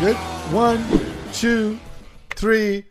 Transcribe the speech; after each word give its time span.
Good. 0.00 0.16
One, 0.52 0.84
two, 1.32 1.78
three. 2.36 2.84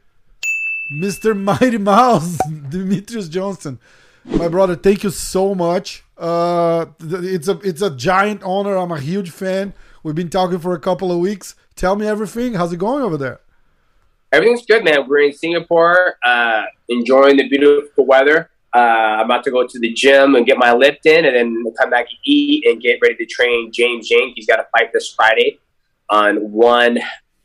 Mr. 0.91 1.39
Mighty 1.39 1.77
Mouse, 1.77 2.37
Demetrious 2.47 3.29
Johnson. 3.29 3.79
My 4.25 4.49
brother, 4.49 4.75
thank 4.75 5.03
you 5.03 5.09
so 5.09 5.55
much. 5.55 6.03
Uh, 6.17 6.87
it's 6.99 7.47
a 7.47 7.59
it's 7.59 7.81
a 7.81 7.95
giant 7.95 8.43
honor. 8.43 8.75
I'm 8.75 8.91
a 8.91 8.99
huge 8.99 9.31
fan. 9.31 9.73
We've 10.03 10.15
been 10.15 10.29
talking 10.29 10.59
for 10.59 10.73
a 10.73 10.79
couple 10.79 11.11
of 11.11 11.19
weeks. 11.19 11.55
Tell 11.75 11.95
me 11.95 12.05
everything. 12.07 12.55
How's 12.55 12.73
it 12.73 12.77
going 12.77 13.03
over 13.03 13.17
there? 13.17 13.39
Everything's 14.33 14.65
good, 14.65 14.83
man. 14.83 15.07
We're 15.07 15.19
in 15.19 15.31
Singapore, 15.31 16.17
uh, 16.25 16.63
enjoying 16.89 17.37
the 17.37 17.47
beautiful 17.47 18.07
weather. 18.07 18.49
Uh, 18.75 18.79
I'm 18.79 19.25
about 19.25 19.43
to 19.43 19.51
go 19.51 19.67
to 19.67 19.79
the 19.79 19.93
gym 19.93 20.33
and 20.33 20.43
get 20.43 20.57
my 20.57 20.73
lift 20.73 21.05
in, 21.05 21.25
and 21.25 21.35
then 21.35 21.63
come 21.79 21.91
back 21.91 22.07
and 22.09 22.17
eat 22.23 22.65
and 22.65 22.81
get 22.81 22.97
ready 22.99 23.15
to 23.15 23.27
train 23.27 23.71
James 23.71 24.09
Jink. 24.09 24.33
He's 24.35 24.47
got 24.47 24.59
a 24.59 24.65
fight 24.75 24.91
this 24.91 25.13
Friday 25.13 25.59
on 26.09 26.37
one 26.51 26.95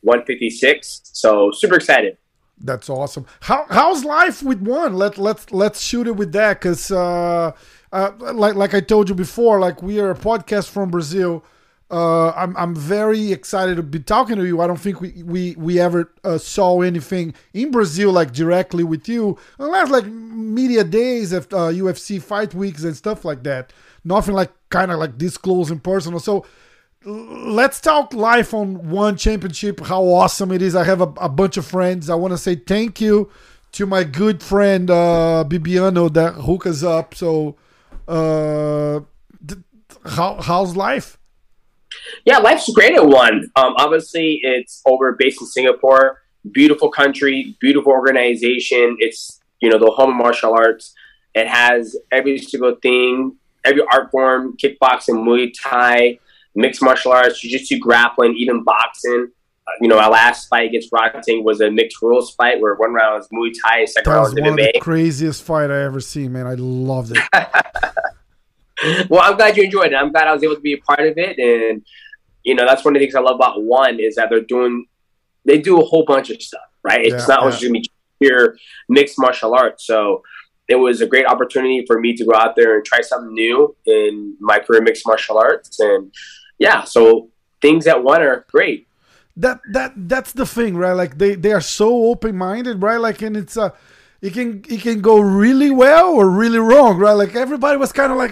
156. 0.01 1.01
So 1.03 1.51
super 1.51 1.75
excited. 1.75 2.17
That's 2.57 2.89
awesome. 2.89 3.27
How 3.41 3.67
how's 3.69 4.03
life 4.03 4.41
with 4.41 4.59
one? 4.59 4.95
Let 4.95 5.19
let's 5.19 5.51
let's 5.51 5.81
shoot 5.81 6.07
it 6.07 6.15
with 6.15 6.31
that 6.31 6.59
because 6.59 6.91
uh, 6.91 7.51
uh, 7.91 8.11
like 8.19 8.55
like 8.55 8.73
I 8.73 8.79
told 8.79 9.09
you 9.09 9.15
before, 9.15 9.59
like 9.59 9.83
we 9.83 9.99
are 9.99 10.09
a 10.09 10.15
podcast 10.15 10.69
from 10.69 10.89
Brazil. 10.89 11.45
Uh, 11.91 12.29
I'm 12.31 12.55
I'm 12.55 12.75
very 12.75 13.31
excited 13.31 13.77
to 13.77 13.83
be 13.83 13.99
talking 13.99 14.35
to 14.35 14.45
you. 14.45 14.61
I 14.61 14.67
don't 14.67 14.79
think 14.79 15.01
we 15.01 15.23
we 15.23 15.55
we 15.57 15.79
ever 15.79 16.11
uh, 16.23 16.37
saw 16.37 16.81
anything 16.81 17.33
in 17.53 17.71
Brazil 17.71 18.11
like 18.11 18.31
directly 18.31 18.83
with 18.83 19.09
you, 19.09 19.39
unless 19.57 19.89
like 19.89 20.05
media 20.05 20.83
days 20.83 21.33
of 21.33 21.45
uh, 21.51 21.69
UFC 21.71 22.21
fight 22.21 22.53
weeks 22.53 22.83
and 22.83 22.95
stuff 22.95 23.25
like 23.25 23.43
that. 23.43 23.73
Nothing 24.03 24.35
like 24.35 24.51
kind 24.69 24.91
of 24.91 24.99
like 24.99 25.17
this 25.17 25.35
close 25.35 25.71
and 25.71 25.83
personal. 25.83 26.19
So 26.19 26.45
let's 27.05 27.79
talk 27.79 28.13
life 28.13 28.53
on 28.53 28.89
one 28.89 29.15
championship 29.15 29.79
how 29.79 30.03
awesome 30.03 30.51
it 30.51 30.61
is 30.61 30.75
i 30.75 30.83
have 30.83 30.99
a, 30.99 31.07
a 31.21 31.29
bunch 31.29 31.55
of 31.55 31.65
friends 31.65 32.09
i 32.09 32.13
want 32.15 32.33
to 32.33 32.37
say 32.37 32.55
thank 32.55 32.99
you 32.99 33.31
to 33.71 33.85
my 33.85 34.03
good 34.03 34.43
friend 34.43 34.91
uh 34.91 35.45
bibiano 35.47 36.11
that 36.11 36.33
hook 36.33 36.65
us 36.65 36.83
up 36.83 37.15
so 37.15 37.55
uh 38.09 38.99
th- 39.47 39.61
how 40.07 40.35
how's 40.41 40.75
life 40.75 41.17
yeah 42.25 42.37
life's 42.37 42.71
great 42.73 42.95
at 42.95 43.05
one 43.05 43.49
um 43.55 43.73
obviously 43.77 44.39
it's 44.43 44.81
over 44.85 45.15
based 45.17 45.41
in 45.41 45.47
singapore 45.47 46.21
beautiful 46.51 46.89
country 46.89 47.55
beautiful 47.59 47.91
organization 47.91 48.95
it's 48.99 49.39
you 49.59 49.69
know 49.69 49.77
the 49.77 49.91
home 49.91 50.11
of 50.11 50.15
martial 50.15 50.53
arts 50.53 50.93
it 51.35 51.47
has 51.47 51.95
every 52.11 52.37
single 52.37 52.75
thing 52.81 53.35
every 53.65 53.81
art 53.91 54.09
form 54.11 54.55
kickboxing 54.57 55.23
muay 55.25 55.51
thai 55.63 56.19
mixed 56.55 56.81
martial 56.81 57.11
arts, 57.11 57.39
jiu-jitsu, 57.39 57.79
grappling, 57.79 58.35
even 58.37 58.63
boxing. 58.63 59.29
Uh, 59.67 59.71
you 59.81 59.87
know, 59.87 59.99
our 59.99 60.09
last 60.09 60.47
fight 60.47 60.69
against 60.69 60.91
Rodtang 60.91 61.43
was 61.43 61.61
a 61.61 61.69
mixed 61.69 62.01
rules 62.01 62.33
fight 62.33 62.59
where 62.59 62.75
one 62.75 62.93
round 62.93 63.17
was 63.17 63.27
Muay 63.29 63.53
Thai, 63.63 63.85
second 63.85 64.11
that 64.11 64.17
round 64.17 64.33
was 64.35 64.41
one 64.41 64.57
MMA. 64.57 64.67
of 64.67 64.73
the 64.73 64.79
craziest 64.79 65.43
fight 65.43 65.69
I 65.71 65.83
ever 65.83 65.99
seen, 65.99 66.33
man. 66.33 66.47
I 66.47 66.55
loved 66.55 67.15
it. 67.15 67.23
well, 69.09 69.21
I'm 69.21 69.35
glad 69.37 69.57
you 69.57 69.63
enjoyed 69.63 69.91
it. 69.91 69.95
I'm 69.95 70.11
glad 70.11 70.27
I 70.27 70.33
was 70.33 70.43
able 70.43 70.55
to 70.55 70.61
be 70.61 70.73
a 70.73 70.77
part 70.77 71.01
of 71.01 71.17
it, 71.17 71.37
and 71.37 71.85
you 72.43 72.55
know, 72.55 72.65
that's 72.65 72.85
one 72.85 72.95
of 72.95 72.99
the 72.99 73.05
things 73.05 73.15
I 73.15 73.21
love 73.21 73.35
about 73.35 73.63
one 73.63 73.99
is 73.99 74.15
that 74.15 74.29
they're 74.29 74.41
doing, 74.41 74.85
they 75.45 75.57
do 75.59 75.81
a 75.81 75.85
whole 75.85 76.05
bunch 76.05 76.29
of 76.29 76.41
stuff, 76.41 76.61
right? 76.83 77.01
It's 77.01 77.27
yeah, 77.27 77.35
not 77.35 77.43
yeah. 77.43 77.49
just 77.49 77.61
gonna 77.61 77.73
be 77.73 77.91
pure 78.21 78.55
mixed 78.87 79.15
martial 79.17 79.53
arts. 79.53 79.85
So 79.85 80.23
it 80.67 80.75
was 80.75 81.01
a 81.01 81.07
great 81.07 81.25
opportunity 81.25 81.83
for 81.85 81.99
me 81.99 82.15
to 82.15 82.25
go 82.25 82.35
out 82.35 82.55
there 82.55 82.75
and 82.75 82.85
try 82.85 83.01
something 83.01 83.33
new 83.33 83.75
in 83.85 84.37
my 84.39 84.59
career 84.59 84.81
mixed 84.81 85.05
martial 85.05 85.37
arts 85.37 85.79
and 85.79 86.13
yeah, 86.59 86.83
so 86.83 87.29
things 87.61 87.85
that 87.85 88.03
one 88.03 88.21
are 88.21 88.45
great. 88.51 88.87
That 89.37 89.61
that 89.71 89.93
that's 89.95 90.33
the 90.33 90.45
thing, 90.45 90.75
right? 90.75 90.91
Like 90.91 91.17
they 91.17 91.35
they 91.35 91.53
are 91.53 91.61
so 91.61 92.05
open 92.05 92.35
minded, 92.37 92.81
right? 92.81 92.99
Like 92.99 93.21
and 93.21 93.35
it's 93.37 93.57
a. 93.57 93.63
Uh, 93.63 93.69
it 94.21 94.33
can 94.33 94.63
it 94.67 94.81
can 94.81 95.01
go 95.01 95.19
really 95.19 95.71
well 95.71 96.09
or 96.13 96.29
really 96.29 96.59
wrong, 96.59 96.97
right? 96.97 97.13
Like 97.13 97.35
everybody 97.35 97.77
was 97.77 97.91
kind 97.91 98.11
of 98.11 98.17
like, 98.17 98.31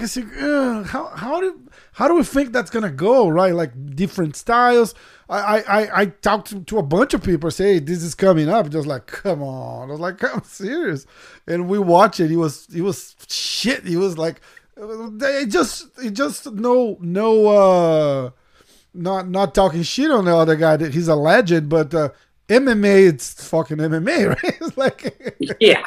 how 0.88 1.08
how 1.16 1.40
do 1.40 1.62
how 1.94 2.08
do 2.08 2.16
we 2.16 2.24
think 2.24 2.52
that's 2.52 2.70
gonna 2.70 2.92
go, 2.92 3.30
right? 3.30 3.54
Like 3.54 3.96
different 3.96 4.36
styles. 4.36 4.94
I 5.30 5.64
I 5.68 6.02
I 6.02 6.06
talked 6.06 6.68
to, 6.68 6.78
a 6.78 6.84
bunch 6.84 7.14
of 7.14 7.24
people, 7.24 7.52
say 7.52 7.74
hey, 7.74 7.80
this 7.80 8.04
is 8.04 8.16
coming 8.16 8.50
up. 8.50 8.70
Just 8.70 8.88
like, 8.88 9.08
come 9.08 9.42
on, 9.42 9.90
I 9.90 9.92
was 9.92 10.00
like, 10.00 10.24
I'm 10.36 10.44
serious. 10.44 11.06
And 11.48 11.70
we 11.70 11.80
watch 11.80 12.20
it. 12.20 12.30
He 12.30 12.38
was 12.38 12.68
he 12.72 12.82
was 12.82 13.16
shit. 13.28 13.86
He 13.86 13.96
was 13.96 14.18
like, 14.18 14.42
they 14.76 15.46
just 15.46 15.88
it 16.04 16.12
just 16.12 16.52
no 16.52 16.98
no 17.00 17.48
uh 17.48 18.30
not 18.94 19.30
not 19.30 19.56
talking 19.56 19.84
shit 19.84 20.12
on 20.12 20.26
the 20.26 20.36
other 20.36 20.56
guy 20.56 20.76
that 20.76 20.94
he's 20.94 21.08
a 21.08 21.16
legend 21.16 21.70
but 21.70 21.94
uh 21.94 22.10
mma 22.48 23.08
it's 23.10 23.48
fucking 23.50 23.78
mma 23.78 24.30
right? 24.44 24.58
It's 24.62 24.78
like 24.78 25.36
yeah. 25.60 25.84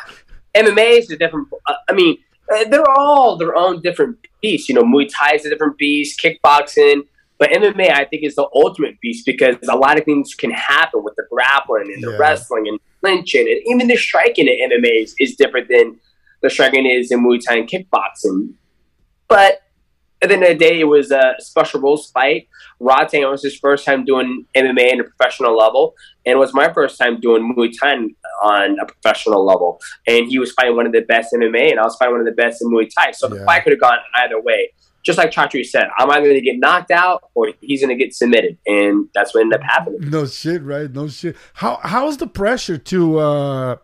Mma 0.54 0.98
is 0.98 1.10
a 1.10 1.16
different 1.16 1.48
uh, 1.66 1.74
i 1.88 1.92
mean 1.92 2.18
uh, 2.52 2.64
they're 2.68 2.90
all 2.90 3.36
their 3.36 3.54
own 3.54 3.80
different 3.80 4.18
beasts. 4.42 4.68
You 4.68 4.74
know 4.74 4.82
muay 4.82 5.08
thai 5.08 5.34
is 5.34 5.44
a 5.44 5.50
different 5.50 5.78
beast 5.78 6.20
kickboxing 6.20 7.02
but 7.38 7.50
mma 7.50 7.90
i 7.90 8.04
think 8.04 8.24
is 8.24 8.34
the 8.34 8.48
ultimate 8.54 9.00
beast 9.00 9.24
because 9.24 9.56
a 9.68 9.76
lot 9.76 9.98
of 9.98 10.04
things 10.04 10.34
can 10.34 10.50
happen 10.50 11.04
with 11.04 11.14
the 11.16 11.24
grappling 11.30 11.92
and 11.94 12.02
the 12.02 12.10
yeah. 12.10 12.18
wrestling 12.18 12.66
and 12.68 12.80
clinching 13.00 13.46
and 13.48 13.60
even 13.66 13.88
the 13.88 13.96
striking 13.96 14.48
in 14.48 14.70
mma 14.70 15.02
is, 15.02 15.14
is 15.18 15.36
different 15.36 15.68
than 15.68 15.98
the 16.42 16.50
striking 16.50 16.86
is 16.86 17.10
in 17.10 17.24
muay 17.24 17.38
thai 17.46 17.56
and 17.56 17.68
kickboxing. 17.68 18.54
But 19.28 19.62
at 20.22 20.28
the 20.28 20.34
end 20.34 20.42
of 20.42 20.48
the 20.50 20.54
day, 20.54 20.80
it 20.80 20.84
was 20.84 21.10
a 21.10 21.34
special 21.38 21.80
rules 21.80 22.10
fight. 22.10 22.48
Rodtang 22.80 23.30
was 23.30 23.42
his 23.42 23.56
first 23.56 23.84
time 23.84 24.04
doing 24.04 24.46
MMA 24.56 24.92
in 24.92 25.00
a 25.00 25.04
professional 25.04 25.56
level, 25.56 25.94
and 26.26 26.34
it 26.34 26.38
was 26.38 26.52
my 26.52 26.72
first 26.72 26.98
time 26.98 27.20
doing 27.20 27.54
Muay 27.56 27.72
Thai 27.78 27.94
on 28.42 28.78
a 28.78 28.86
professional 28.86 29.44
level. 29.44 29.80
And 30.06 30.28
he 30.28 30.38
was 30.38 30.52
fighting 30.52 30.76
one 30.76 30.86
of 30.86 30.92
the 30.92 31.00
best 31.00 31.32
MMA, 31.32 31.70
and 31.70 31.80
I 31.80 31.84
was 31.84 31.96
fighting 31.96 32.12
one 32.12 32.20
of 32.20 32.26
the 32.26 32.32
best 32.32 32.60
in 32.60 32.68
Muay 32.68 32.90
Thai. 32.94 33.12
So 33.12 33.28
yeah. 33.28 33.38
the 33.38 33.44
fight 33.44 33.64
could 33.64 33.72
have 33.72 33.80
gone 33.80 33.98
either 34.14 34.40
way. 34.40 34.72
Just 35.02 35.16
like 35.16 35.30
Chatri 35.30 35.64
said, 35.64 35.88
I'm 35.96 36.10
either 36.10 36.26
going 36.26 36.34
to 36.34 36.42
get 36.42 36.58
knocked 36.58 36.90
out 36.90 37.30
or 37.34 37.52
he's 37.62 37.80
going 37.80 37.96
to 37.96 38.02
get 38.02 38.14
submitted, 38.14 38.58
and 38.66 39.08
that's 39.14 39.34
what 39.34 39.40
ended 39.40 39.60
up 39.60 39.66
happening. 39.66 40.10
No 40.10 40.26
shit, 40.26 40.62
right? 40.62 40.90
No 40.90 41.08
shit. 41.08 41.36
How 41.54 41.80
how's 41.82 42.18
the 42.18 42.26
pressure 42.26 42.76
to? 42.76 43.18
Uh 43.18 43.76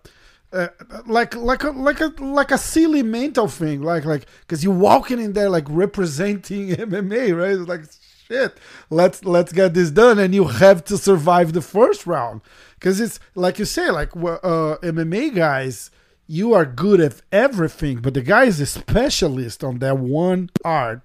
uh, 0.56 0.68
like 1.06 1.34
like 1.36 1.64
a 1.64 1.70
like 1.70 2.00
a 2.00 2.06
like 2.18 2.50
a 2.50 2.58
silly 2.58 3.02
mental 3.02 3.46
thing 3.46 3.82
like 3.82 4.04
like 4.04 4.26
because 4.40 4.64
you're 4.64 4.74
walking 4.74 5.20
in 5.20 5.34
there 5.34 5.50
like 5.50 5.64
representing 5.68 6.68
mma 6.76 7.36
right? 7.36 7.50
It's 7.50 7.68
like 7.68 7.82
shit 8.26 8.58
let's 8.90 9.24
let's 9.24 9.52
get 9.52 9.74
this 9.74 9.90
done 9.90 10.18
and 10.18 10.34
you 10.34 10.44
have 10.44 10.82
to 10.84 10.96
survive 10.96 11.52
the 11.52 11.60
first 11.60 12.06
round. 12.06 12.40
Because 12.74 13.00
it's 13.00 13.20
like 13.34 13.58
you 13.58 13.64
say 13.64 13.90
like 13.90 14.16
uh, 14.16 14.76
mma 14.82 15.34
guys 15.34 15.90
you 16.26 16.54
are 16.54 16.64
good 16.64 17.00
at 17.00 17.20
everything 17.30 18.00
but 18.00 18.14
the 18.14 18.22
guy 18.22 18.44
is 18.44 18.60
a 18.60 18.66
specialist 18.66 19.62
on 19.62 19.78
that 19.80 19.98
one 19.98 20.50
art 20.64 21.02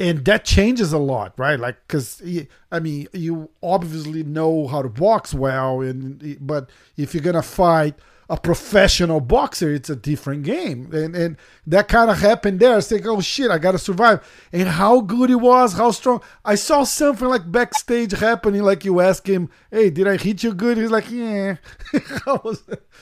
and 0.00 0.24
that 0.24 0.44
changes 0.44 0.92
a 0.92 0.98
lot 0.98 1.34
right? 1.36 1.60
Like 1.60 1.76
because 1.86 2.22
i 2.72 2.80
mean 2.80 3.08
you 3.12 3.50
obviously 3.62 4.22
know 4.22 4.66
how 4.66 4.80
to 4.80 4.88
box 4.88 5.34
well 5.34 5.82
and 5.82 6.38
but 6.40 6.70
if 6.96 7.12
you're 7.14 7.22
gonna 7.22 7.42
fight 7.42 7.94
a 8.30 8.36
professional 8.36 9.20
boxer, 9.20 9.74
it's 9.74 9.90
a 9.90 9.96
different 9.96 10.44
game. 10.44 10.88
And 10.92 11.16
and 11.16 11.36
that 11.66 11.88
kind 11.88 12.08
of 12.08 12.20
happened 12.20 12.60
there. 12.60 12.76
I 12.76 12.76
like, 12.76 13.04
oh 13.04 13.20
shit, 13.20 13.50
I 13.50 13.58
gotta 13.58 13.76
survive. 13.76 14.24
And 14.52 14.68
how 14.68 15.00
good 15.00 15.30
he 15.30 15.34
was, 15.34 15.72
how 15.72 15.90
strong. 15.90 16.22
I 16.44 16.54
saw 16.54 16.84
something 16.84 17.26
like 17.26 17.50
backstage 17.50 18.12
happening, 18.12 18.62
like 18.62 18.84
you 18.84 19.00
ask 19.00 19.28
him, 19.28 19.50
Hey, 19.72 19.90
did 19.90 20.06
I 20.06 20.16
hit 20.16 20.44
you 20.44 20.54
good? 20.54 20.78
He's 20.78 20.92
like, 20.92 21.10
Yeah. 21.10 21.56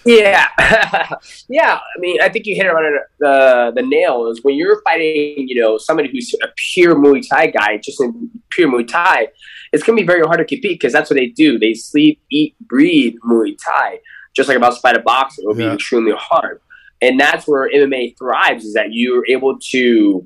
yeah. 0.06 0.48
yeah. 1.48 1.74
I 1.74 1.98
mean, 1.98 2.22
I 2.22 2.30
think 2.30 2.46
you 2.46 2.56
hit 2.56 2.64
it 2.64 2.72
on 2.72 2.98
the 3.20 3.72
the 3.76 3.82
nail 3.82 4.28
is 4.28 4.42
when 4.42 4.54
you're 4.54 4.80
fighting, 4.80 5.46
you 5.46 5.60
know, 5.60 5.76
somebody 5.76 6.08
who's 6.10 6.34
a 6.42 6.48
pure 6.72 6.94
Muay 6.94 7.22
Thai 7.28 7.48
guy, 7.48 7.76
just 7.76 8.00
in 8.00 8.30
pure 8.48 8.72
Muay 8.72 8.88
Thai, 8.88 9.28
it's 9.74 9.82
gonna 9.82 10.00
be 10.00 10.06
very 10.06 10.22
hard 10.22 10.38
to 10.38 10.46
compete 10.46 10.80
because 10.80 10.94
that's 10.94 11.10
what 11.10 11.16
they 11.16 11.26
do. 11.26 11.58
They 11.58 11.74
sleep, 11.74 12.22
eat, 12.30 12.56
breathe 12.66 13.16
Muay 13.26 13.54
Thai 13.62 14.00
just 14.34 14.48
like 14.48 14.56
about 14.56 14.76
fight 14.78 14.96
a 14.96 15.00
boxer, 15.00 15.42
it 15.42 15.46
would 15.46 15.58
yeah. 15.58 15.68
be 15.68 15.74
extremely 15.74 16.12
hard. 16.16 16.60
And 17.00 17.18
that's 17.18 17.46
where 17.46 17.70
MMA 17.70 18.18
thrives 18.18 18.64
is 18.64 18.74
that 18.74 18.88
you're 18.90 19.24
able 19.28 19.58
to 19.70 20.24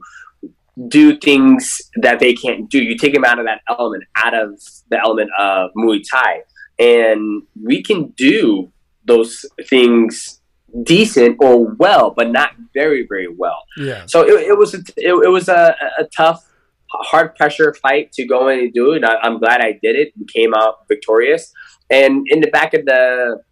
do 0.88 1.18
things 1.18 1.82
that 1.96 2.18
they 2.18 2.32
can't 2.32 2.68
do. 2.70 2.82
You 2.82 2.96
take 2.96 3.12
them 3.12 3.24
out 3.24 3.38
of 3.38 3.44
that 3.44 3.60
element, 3.68 4.04
out 4.16 4.34
of 4.34 4.58
the 4.88 4.98
element 4.98 5.30
of 5.38 5.70
Muay 5.76 6.02
Thai. 6.08 6.42
And 6.78 7.42
we 7.62 7.82
can 7.82 8.08
do 8.16 8.72
those 9.04 9.44
things 9.68 10.40
decent 10.82 11.36
or 11.40 11.66
well, 11.74 12.10
but 12.10 12.30
not 12.30 12.52
very, 12.72 13.06
very 13.06 13.28
well. 13.28 13.62
Yeah. 13.76 14.04
So 14.06 14.22
it, 14.22 14.48
it 14.48 14.58
was 14.58 14.74
a, 14.74 14.78
it, 14.96 15.12
it, 15.12 15.30
was 15.30 15.48
a, 15.48 15.76
a 15.98 16.04
tough, 16.04 16.42
hard 16.88 17.34
pressure 17.34 17.74
fight 17.74 18.12
to 18.12 18.24
go 18.24 18.48
in 18.48 18.60
and 18.60 18.72
do 18.72 18.92
it. 18.92 19.04
I, 19.04 19.16
I'm 19.18 19.38
glad 19.38 19.60
I 19.60 19.78
did 19.82 19.96
it. 19.96 20.14
We 20.18 20.24
came 20.24 20.54
out 20.54 20.88
victorious. 20.88 21.52
And 21.90 22.26
in 22.30 22.40
the 22.40 22.48
back 22.48 22.72
of 22.72 22.86
the 22.86 23.42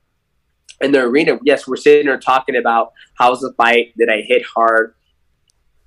in 0.80 0.92
the 0.92 1.00
arena, 1.00 1.38
yes, 1.44 1.66
we're 1.66 1.76
sitting 1.76 2.06
there 2.06 2.18
talking 2.18 2.56
about 2.56 2.92
how's 3.14 3.40
the 3.40 3.52
fight, 3.56 3.92
did 3.98 4.08
I 4.08 4.22
hit 4.22 4.44
hard? 4.44 4.94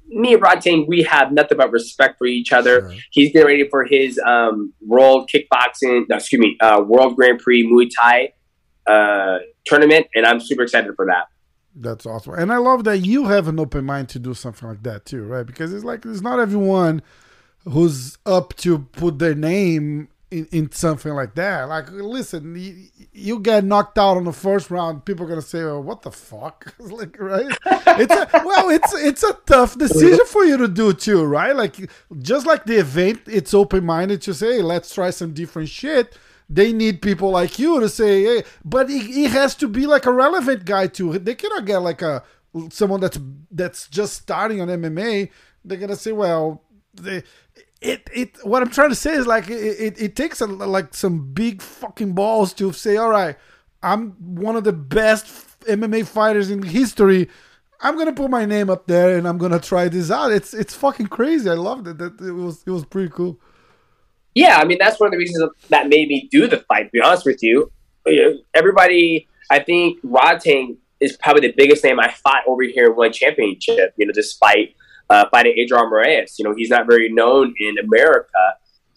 Me 0.08 0.34
and 0.34 0.44
Rodtang, 0.44 0.88
we 0.88 1.02
have 1.04 1.32
nothing 1.32 1.58
but 1.58 1.72
respect 1.72 2.18
for 2.18 2.28
each 2.28 2.52
other. 2.52 2.82
Sure. 2.82 3.00
He's 3.12 3.32
getting 3.32 3.48
ready 3.48 3.70
for 3.70 3.86
his 3.86 4.20
um, 4.20 4.74
world 4.86 5.30
kickboxing, 5.34 6.06
no, 6.10 6.18
excuse 6.18 6.40
me, 6.40 6.58
uh, 6.62 6.84
world 6.86 7.16
Grand 7.16 7.40
Prix 7.40 7.66
Muay 7.66 7.90
Thai 7.96 8.34
uh, 8.86 9.40
tournament, 9.66 10.08
and 10.14 10.26
I'm 10.26 10.40
super 10.40 10.64
excited 10.64 10.94
for 10.96 11.06
that. 11.08 11.28
That's 11.76 12.06
awesome, 12.06 12.36
and 12.36 12.54
I 12.54 12.58
love 12.58 12.84
that 12.84 13.00
you 13.00 13.26
have 13.26 13.48
an 13.48 13.60
open 13.60 13.86
mind 13.86 14.10
to 14.10 14.20
do 14.20 14.36
something 14.36 14.68
like 14.70 14.84
that 14.84 15.06
too, 15.06 15.24
right? 15.24 15.46
Because 15.46 15.74
it's 15.74 15.84
like 15.84 16.06
it's 16.06 16.22
not 16.22 16.40
everyone 16.40 17.02
who's 17.64 18.18
up 18.26 18.54
to 18.58 18.80
put 18.80 19.18
their 19.18 19.34
name 19.34 20.10
in, 20.34 20.48
in 20.52 20.72
something 20.72 21.14
like 21.14 21.36
that. 21.36 21.70
Like, 21.70 21.92
listen, 21.92 22.56
you, 22.56 22.88
you, 23.14 23.40
get 23.40 23.64
knocked 23.64 24.00
out 24.00 24.18
on 24.18 24.24
the 24.24 24.34
first 24.34 24.72
round, 24.72 25.06
people 25.06 25.26
are 25.26 25.30
gonna 25.30 25.42
say, 25.42 25.62
"Oh, 25.62 25.80
what 25.80 26.02
the 26.02 26.12
fuck?" 26.12 26.74
like, 26.80 27.20
right? 27.20 27.56
It's 27.66 28.14
a, 28.14 28.30
well, 28.44 28.70
it's 28.70 28.94
it's 28.96 29.24
a 29.24 29.34
tough 29.46 29.78
decision 29.78 30.26
for 30.26 30.44
you 30.44 30.58
to 30.58 30.68
do 30.68 30.94
too, 30.94 31.24
right? 31.24 31.56
Like, 31.56 31.90
just 32.20 32.48
like 32.48 32.66
the 32.66 32.78
event, 32.78 33.22
it's 33.28 33.54
open 33.54 33.86
minded 33.86 34.22
to 34.24 34.34
say, 34.34 34.56
hey, 34.56 34.62
"Let's 34.64 34.94
try 34.94 35.12
some 35.12 35.34
different 35.34 35.70
shit." 35.70 36.18
They 36.50 36.74
need 36.74 37.02
people 37.02 37.30
like 37.30 37.60
you 37.60 37.80
to 37.80 37.88
say, 37.88 38.24
"Hey," 38.24 38.44
but 38.66 38.90
he, 38.90 39.00
he 39.00 39.24
has 39.26 39.56
to 39.58 39.68
be 39.68 39.86
like 39.86 40.08
a 40.08 40.12
relevant 40.12 40.66
guy 40.66 40.88
too. 40.88 41.20
They 41.20 41.36
cannot 41.36 41.66
get 41.66 41.78
like 41.78 42.02
a 42.02 42.24
someone 42.72 43.02
that's 43.02 43.20
that's 43.52 43.88
just 43.88 44.16
starting 44.16 44.62
on 44.62 44.68
MMA. 44.68 45.30
They're 45.64 45.78
gonna 45.78 45.96
say, 45.96 46.12
"Well." 46.12 46.64
They, 46.96 47.24
it 47.84 48.10
it 48.14 48.38
what 48.44 48.62
I'm 48.62 48.70
trying 48.70 48.90
to 48.90 48.96
say 48.96 49.14
is 49.14 49.28
like 49.28 49.50
it, 49.50 49.54
it, 49.54 50.02
it 50.02 50.16
takes 50.16 50.42
a, 50.42 50.46
like 50.46 50.94
some 50.94 51.34
big 51.34 51.62
fucking 51.62 52.14
balls 52.14 52.54
to 52.54 52.72
say, 52.72 52.98
all 52.98 53.10
right, 53.10 53.36
I'm 53.82 54.12
one 54.20 54.56
of 54.56 54.64
the 54.64 54.74
best 54.74 55.60
MMA 55.62 56.08
fighters 56.08 56.50
in 56.50 56.64
history. 56.64 57.30
I'm 57.82 57.98
gonna 57.98 58.14
put 58.14 58.32
my 58.32 58.46
name 58.46 58.70
up 58.70 58.88
there 58.88 59.18
and 59.18 59.28
I'm 59.28 59.38
gonna 59.38 59.60
try 59.60 59.90
this 59.90 60.10
out. 60.10 60.32
It's 60.32 60.54
it's 60.54 60.74
fucking 60.74 61.08
crazy. 61.08 61.50
I 61.50 61.56
loved 61.56 61.88
it. 61.88 61.98
That 61.98 62.20
it 62.22 62.32
was 62.32 62.64
it 62.66 62.72
was 62.72 62.86
pretty 62.86 63.10
cool. 63.10 63.40
Yeah, 64.34 64.58
I 64.58 64.66
mean 64.66 64.78
that's 64.80 65.00
one 65.00 65.08
of 65.08 65.12
the 65.12 65.18
reasons 65.18 65.50
that 65.70 65.90
made 65.90 66.08
me 66.08 66.30
do 66.32 66.48
the 66.48 66.58
fight. 66.68 66.84
To 66.84 66.90
be 66.92 67.02
honest 67.02 67.26
with 67.26 67.44
you, 67.44 67.70
everybody, 68.54 69.28
I 69.52 69.60
think 69.60 70.02
Rodtang 70.04 70.78
is 71.02 71.18
probably 71.18 71.48
the 71.48 71.54
biggest 71.58 71.84
name 71.84 72.00
I 72.00 72.12
fought 72.12 72.44
over 72.48 72.64
here 72.64 72.88
in 72.88 72.96
one 72.96 73.12
championship. 73.12 73.94
You 73.98 74.06
know, 74.06 74.14
this 74.16 74.34
fight 74.34 74.76
uh, 75.10 75.26
fighting 75.30 75.54
Adrian 75.58 75.86
Moraes. 75.86 76.38
You 76.38 76.46
know, 76.46 76.54
he's 76.56 76.70
not 76.70 76.88
very 76.88 77.10
known 77.10 77.54
in 77.60 77.78
America 77.78 78.28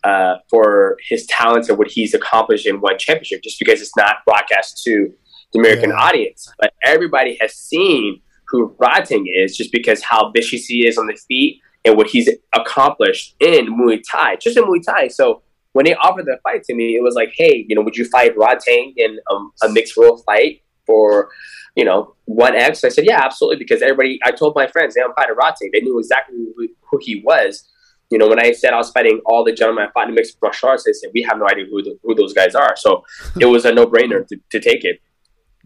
uh, 0.04 0.36
for 0.48 0.96
his 1.08 1.26
talents 1.26 1.68
and 1.68 1.78
what 1.78 1.88
he's 1.88 2.14
accomplished 2.14 2.66
in 2.66 2.80
one 2.80 2.98
championship, 2.98 3.42
just 3.42 3.58
because 3.58 3.80
it's 3.80 3.96
not 3.96 4.16
broadcast 4.24 4.82
to 4.84 5.12
the 5.52 5.58
American 5.58 5.90
yeah. 5.90 5.96
audience. 5.96 6.52
But 6.60 6.72
everybody 6.84 7.36
has 7.40 7.54
seen 7.54 8.20
who 8.48 8.74
Rodtang 8.80 9.24
is, 9.26 9.56
just 9.56 9.72
because 9.72 10.02
how 10.02 10.30
vicious 10.30 10.66
he 10.66 10.86
is 10.86 10.98
on 10.98 11.06
the 11.08 11.16
feet 11.28 11.60
and 11.84 11.96
what 11.96 12.06
he's 12.06 12.28
accomplished 12.54 13.34
in 13.40 13.66
Muay 13.76 14.00
Thai, 14.10 14.36
just 14.36 14.56
in 14.56 14.64
Muay 14.64 14.84
Thai. 14.84 15.08
So 15.08 15.42
when 15.72 15.84
they 15.84 15.94
offered 15.94 16.26
the 16.26 16.38
fight 16.42 16.62
to 16.64 16.74
me, 16.74 16.96
it 16.96 17.02
was 17.02 17.14
like, 17.14 17.32
hey, 17.36 17.66
you 17.68 17.74
know, 17.74 17.82
would 17.82 17.96
you 17.96 18.04
fight 18.06 18.36
Rodtang 18.36 18.92
in 18.96 19.18
um, 19.30 19.52
a 19.62 19.68
mixed 19.68 19.96
rule 19.96 20.22
fight 20.24 20.62
for 20.86 21.30
you 21.76 21.84
know, 21.84 22.14
one 22.24 22.56
X. 22.56 22.82
I 22.82 22.88
said, 22.88 23.04
yeah, 23.04 23.20
absolutely, 23.22 23.58
because 23.58 23.82
everybody, 23.82 24.18
I 24.24 24.32
told 24.32 24.54
my 24.56 24.66
friends, 24.66 24.94
they 24.94 25.02
I'm 25.02 25.12
fighting 25.14 25.36
Rodtang. 25.36 25.70
They 25.72 25.80
knew 25.80 25.98
exactly 25.98 26.34
who, 26.56 26.68
who, 26.80 26.98
he 27.00 27.22
was. 27.22 27.68
You 28.10 28.18
know, 28.18 28.28
when 28.28 28.40
I 28.40 28.52
said 28.52 28.72
I 28.72 28.76
was 28.76 28.90
fighting 28.90 29.20
all 29.26 29.44
the 29.44 29.52
gentlemen 29.52 29.86
I 29.86 29.92
fought 29.92 30.08
in 30.08 30.14
mixed 30.14 30.38
martial 30.40 30.70
arts, 30.70 30.84
they 30.84 30.92
said, 30.92 31.10
we 31.12 31.22
have 31.22 31.38
no 31.38 31.46
idea 31.46 31.66
who, 31.70 31.82
the, 31.82 31.98
who 32.02 32.14
those 32.14 32.32
guys 32.32 32.54
are. 32.54 32.74
So 32.76 33.04
it 33.40 33.46
was 33.46 33.64
a 33.66 33.72
no 33.72 33.86
brainer 33.86 34.26
to, 34.26 34.36
to 34.50 34.58
take 34.60 34.84
it. 34.84 35.00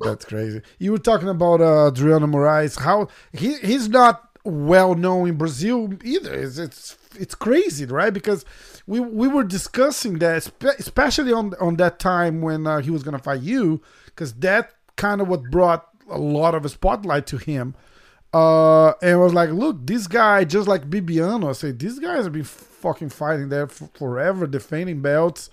That's 0.00 0.24
crazy. 0.24 0.62
You 0.78 0.92
were 0.92 0.98
talking 0.98 1.28
about 1.28 1.60
uh, 1.60 1.88
Adriano 1.88 2.26
Moraes. 2.26 2.80
How 2.80 3.08
he 3.32 3.58
he's 3.58 3.90
not 3.90 4.30
well 4.44 4.94
known 4.94 5.28
in 5.28 5.36
Brazil 5.36 5.92
either. 6.02 6.32
It's, 6.32 6.56
it's 6.56 6.96
it's 7.18 7.34
crazy, 7.34 7.84
right? 7.84 8.12
Because 8.12 8.46
we 8.86 8.98
we 8.98 9.28
were 9.28 9.44
discussing 9.44 10.18
that, 10.20 10.50
especially 10.78 11.34
on 11.34 11.52
on 11.60 11.76
that 11.76 11.98
time 11.98 12.40
when 12.40 12.66
uh, 12.66 12.78
he 12.78 12.90
was 12.90 13.02
gonna 13.02 13.18
fight 13.18 13.42
you, 13.42 13.82
because 14.06 14.32
that 14.34 14.72
kind 15.00 15.22
of 15.22 15.28
what 15.28 15.50
brought 15.50 15.88
a 16.10 16.18
lot 16.18 16.54
of 16.54 16.70
spotlight 16.70 17.26
to 17.28 17.38
him. 17.38 17.74
Uh, 18.32 18.92
and 19.02 19.18
was 19.18 19.34
like, 19.34 19.50
look, 19.50 19.84
this 19.86 20.06
guy, 20.06 20.44
just 20.44 20.68
like 20.68 20.88
Bibiano, 20.88 21.48
I 21.48 21.52
say, 21.52 21.72
these 21.72 21.98
guys 21.98 22.24
have 22.24 22.32
been 22.32 22.44
fucking 22.44 23.08
fighting 23.08 23.48
there 23.48 23.66
forever, 23.66 24.46
defending 24.46 25.00
belts, 25.02 25.50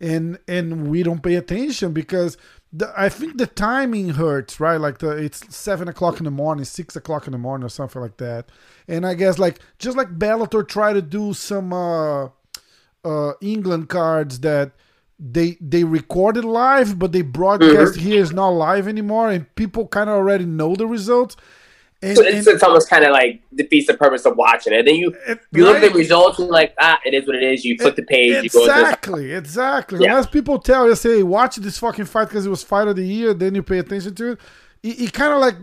and 0.00 0.38
and 0.46 0.88
we 0.88 1.02
don't 1.02 1.22
pay 1.22 1.34
attention 1.34 1.92
because 1.92 2.36
the, 2.72 2.92
I 2.96 3.08
think 3.08 3.38
the 3.38 3.48
timing 3.48 4.10
hurts, 4.10 4.60
right? 4.60 4.76
Like 4.76 4.98
the 4.98 5.10
it's 5.10 5.54
seven 5.54 5.88
o'clock 5.88 6.18
in 6.18 6.24
the 6.24 6.30
morning, 6.30 6.64
six 6.64 6.94
o'clock 6.94 7.26
in 7.26 7.32
the 7.32 7.38
morning, 7.38 7.66
or 7.66 7.68
something 7.68 8.00
like 8.00 8.18
that. 8.18 8.48
And 8.86 9.04
I 9.04 9.14
guess 9.14 9.38
like 9.38 9.58
just 9.78 9.96
like 9.96 10.16
Bellator 10.16 10.66
try 10.68 10.92
to 10.92 11.02
do 11.02 11.32
some 11.32 11.72
uh, 11.72 12.28
uh, 13.04 13.32
England 13.40 13.88
cards 13.88 14.38
that 14.40 14.70
they 15.20 15.58
they 15.60 15.84
recorded 15.84 16.44
live, 16.44 16.98
but 16.98 17.12
they 17.12 17.22
broadcast 17.22 17.94
mm-hmm. 17.94 18.00
here 18.00 18.22
is 18.22 18.32
not 18.32 18.48
live 18.48 18.88
anymore, 18.88 19.30
and 19.30 19.54
people 19.54 19.86
kind 19.86 20.08
of 20.08 20.16
already 20.16 20.46
know 20.46 20.74
the 20.74 20.86
results. 20.86 21.36
And, 22.02 22.16
so 22.16 22.24
it's, 22.24 22.46
and, 22.46 22.54
it's 22.54 22.62
almost 22.62 22.88
kind 22.88 23.04
of 23.04 23.12
like 23.12 23.42
defeats 23.54 23.86
the 23.86 23.94
purpose 23.94 24.24
of 24.24 24.34
watching 24.34 24.72
it. 24.72 24.86
Then 24.86 24.94
you 24.94 25.14
it, 25.28 25.40
you 25.52 25.66
right? 25.66 25.74
look 25.74 25.82
at 25.82 25.92
the 25.92 25.98
results 25.98 26.38
and 26.38 26.48
like 26.48 26.74
ah, 26.80 26.98
it 27.04 27.12
is 27.12 27.26
what 27.26 27.36
it 27.36 27.42
is. 27.42 27.62
You 27.66 27.76
flip 27.76 27.96
the 27.96 28.02
page. 28.02 28.42
Exactly, 28.46 29.32
exactly. 29.32 30.00
Yeah. 30.02 30.12
Unless 30.12 30.28
people 30.28 30.58
tell 30.58 30.88
you, 30.88 30.94
say, 30.94 31.22
watch 31.22 31.56
this 31.56 31.78
fucking 31.78 32.06
fight 32.06 32.28
because 32.28 32.46
it 32.46 32.50
was 32.50 32.62
fight 32.62 32.88
of 32.88 32.96
the 32.96 33.04
year, 33.04 33.34
then 33.34 33.54
you 33.54 33.62
pay 33.62 33.78
attention 33.78 34.14
to 34.14 34.32
it. 34.32 34.40
You, 34.82 34.92
you 34.94 35.10
kind 35.10 35.34
of 35.34 35.40
like 35.40 35.56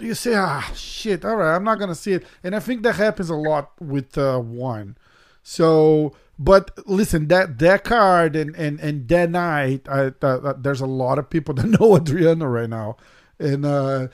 you 0.00 0.14
say, 0.14 0.34
ah, 0.34 0.72
shit. 0.74 1.26
All 1.26 1.36
right, 1.36 1.54
I'm 1.54 1.64
not 1.64 1.78
gonna 1.78 1.94
see 1.94 2.14
it, 2.14 2.24
and 2.42 2.56
I 2.56 2.60
think 2.60 2.82
that 2.84 2.94
happens 2.94 3.28
a 3.28 3.36
lot 3.36 3.72
with 3.78 4.16
uh, 4.16 4.38
one. 4.38 4.96
So 5.48 6.12
but 6.40 6.76
listen, 6.86 7.28
that 7.28 7.60
that 7.60 7.84
card 7.84 8.34
and 8.34 8.54
and 8.56 8.80
and 8.80 9.08
that 9.08 9.30
night, 9.30 9.88
I, 9.88 10.12
there's 10.58 10.80
a 10.80 10.86
lot 10.86 11.20
of 11.20 11.30
people 11.30 11.54
that 11.54 11.66
know 11.80 11.96
Adriano 11.96 12.46
right 12.46 12.68
now, 12.68 12.96
and 13.38 13.64
uh, 13.64 14.08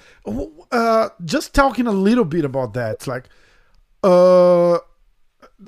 uh, 0.70 1.08
just 1.24 1.54
talking 1.54 1.86
a 1.86 1.92
little 1.92 2.26
bit 2.26 2.44
about 2.44 2.74
that. 2.74 2.96
It's 2.96 3.06
like, 3.06 3.30
uh, 4.04 4.78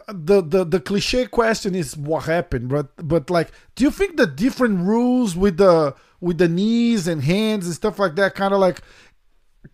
the 0.08 0.43
the 0.43 0.64
the 0.64 0.81
cliche 0.81 1.26
question 1.26 1.75
is 1.75 1.96
what 1.96 2.25
happened, 2.25 2.69
but 2.69 2.90
but 2.96 3.31
like, 3.31 3.50
do 3.75 3.84
you 3.84 3.90
think 3.90 4.19
the 4.19 4.26
different 4.26 4.81
rules 4.81 5.34
with 5.34 5.56
the 5.56 5.94
with 6.20 6.37
the 6.37 6.49
knees 6.49 7.08
and 7.08 7.22
hands 7.22 7.64
and 7.64 7.75
stuff 7.75 7.99
like 7.99 8.16
that, 8.16 8.34
kind 8.34 8.52
of 8.52 8.61
like 8.61 8.82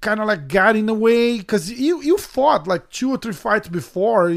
kind 0.01 0.21
of 0.21 0.27
like 0.27 0.49
got 0.49 0.77
in 0.77 0.87
the 0.87 0.95
way 0.95 1.39
because 1.39 1.71
you 1.71 2.01
you 2.01 2.17
fought 2.17 2.67
like 2.67 2.89
two 2.91 3.11
or 3.11 3.19
three 3.19 3.33
fights 3.33 3.69
before 3.69 4.35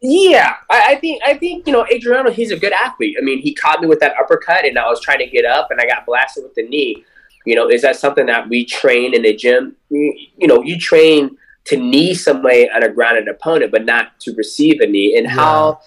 yeah, 0.00 0.54
I, 0.70 0.92
I, 0.92 0.94
think 0.96 1.22
I 1.26 1.34
think 1.34 1.66
you 1.66 1.72
know 1.72 1.84
Adriano. 1.92 2.30
He's 2.30 2.52
a 2.52 2.56
good 2.56 2.72
athlete. 2.72 3.16
I 3.20 3.24
mean, 3.24 3.40
he 3.40 3.52
caught 3.52 3.80
me 3.80 3.88
with 3.88 3.98
that 4.00 4.14
uppercut, 4.18 4.64
and 4.64 4.78
I 4.78 4.86
was 4.88 5.00
trying 5.00 5.18
to 5.18 5.26
get 5.26 5.44
up, 5.44 5.70
and 5.70 5.80
I 5.80 5.86
got 5.86 6.06
blasted 6.06 6.44
with 6.44 6.54
the 6.54 6.68
knee. 6.68 7.04
You 7.44 7.54
know, 7.54 7.68
is 7.68 7.82
that 7.82 7.96
something 7.96 8.26
that 8.26 8.48
we 8.48 8.64
train 8.64 9.14
in 9.14 9.22
the 9.22 9.34
gym? 9.34 9.74
You, 9.88 10.46
know, 10.46 10.62
you 10.62 10.78
train 10.78 11.36
to 11.64 11.76
knee 11.76 12.14
somebody 12.14 12.64
at 12.64 12.84
a 12.84 12.90
grounded 12.90 13.26
opponent, 13.26 13.72
but 13.72 13.84
not 13.84 14.20
to 14.20 14.34
receive 14.34 14.80
a 14.80 14.86
knee. 14.86 15.16
And 15.16 15.26
yeah. 15.26 15.32
how, 15.32 15.80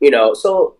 you 0.00 0.10
know, 0.10 0.32
so 0.32 0.76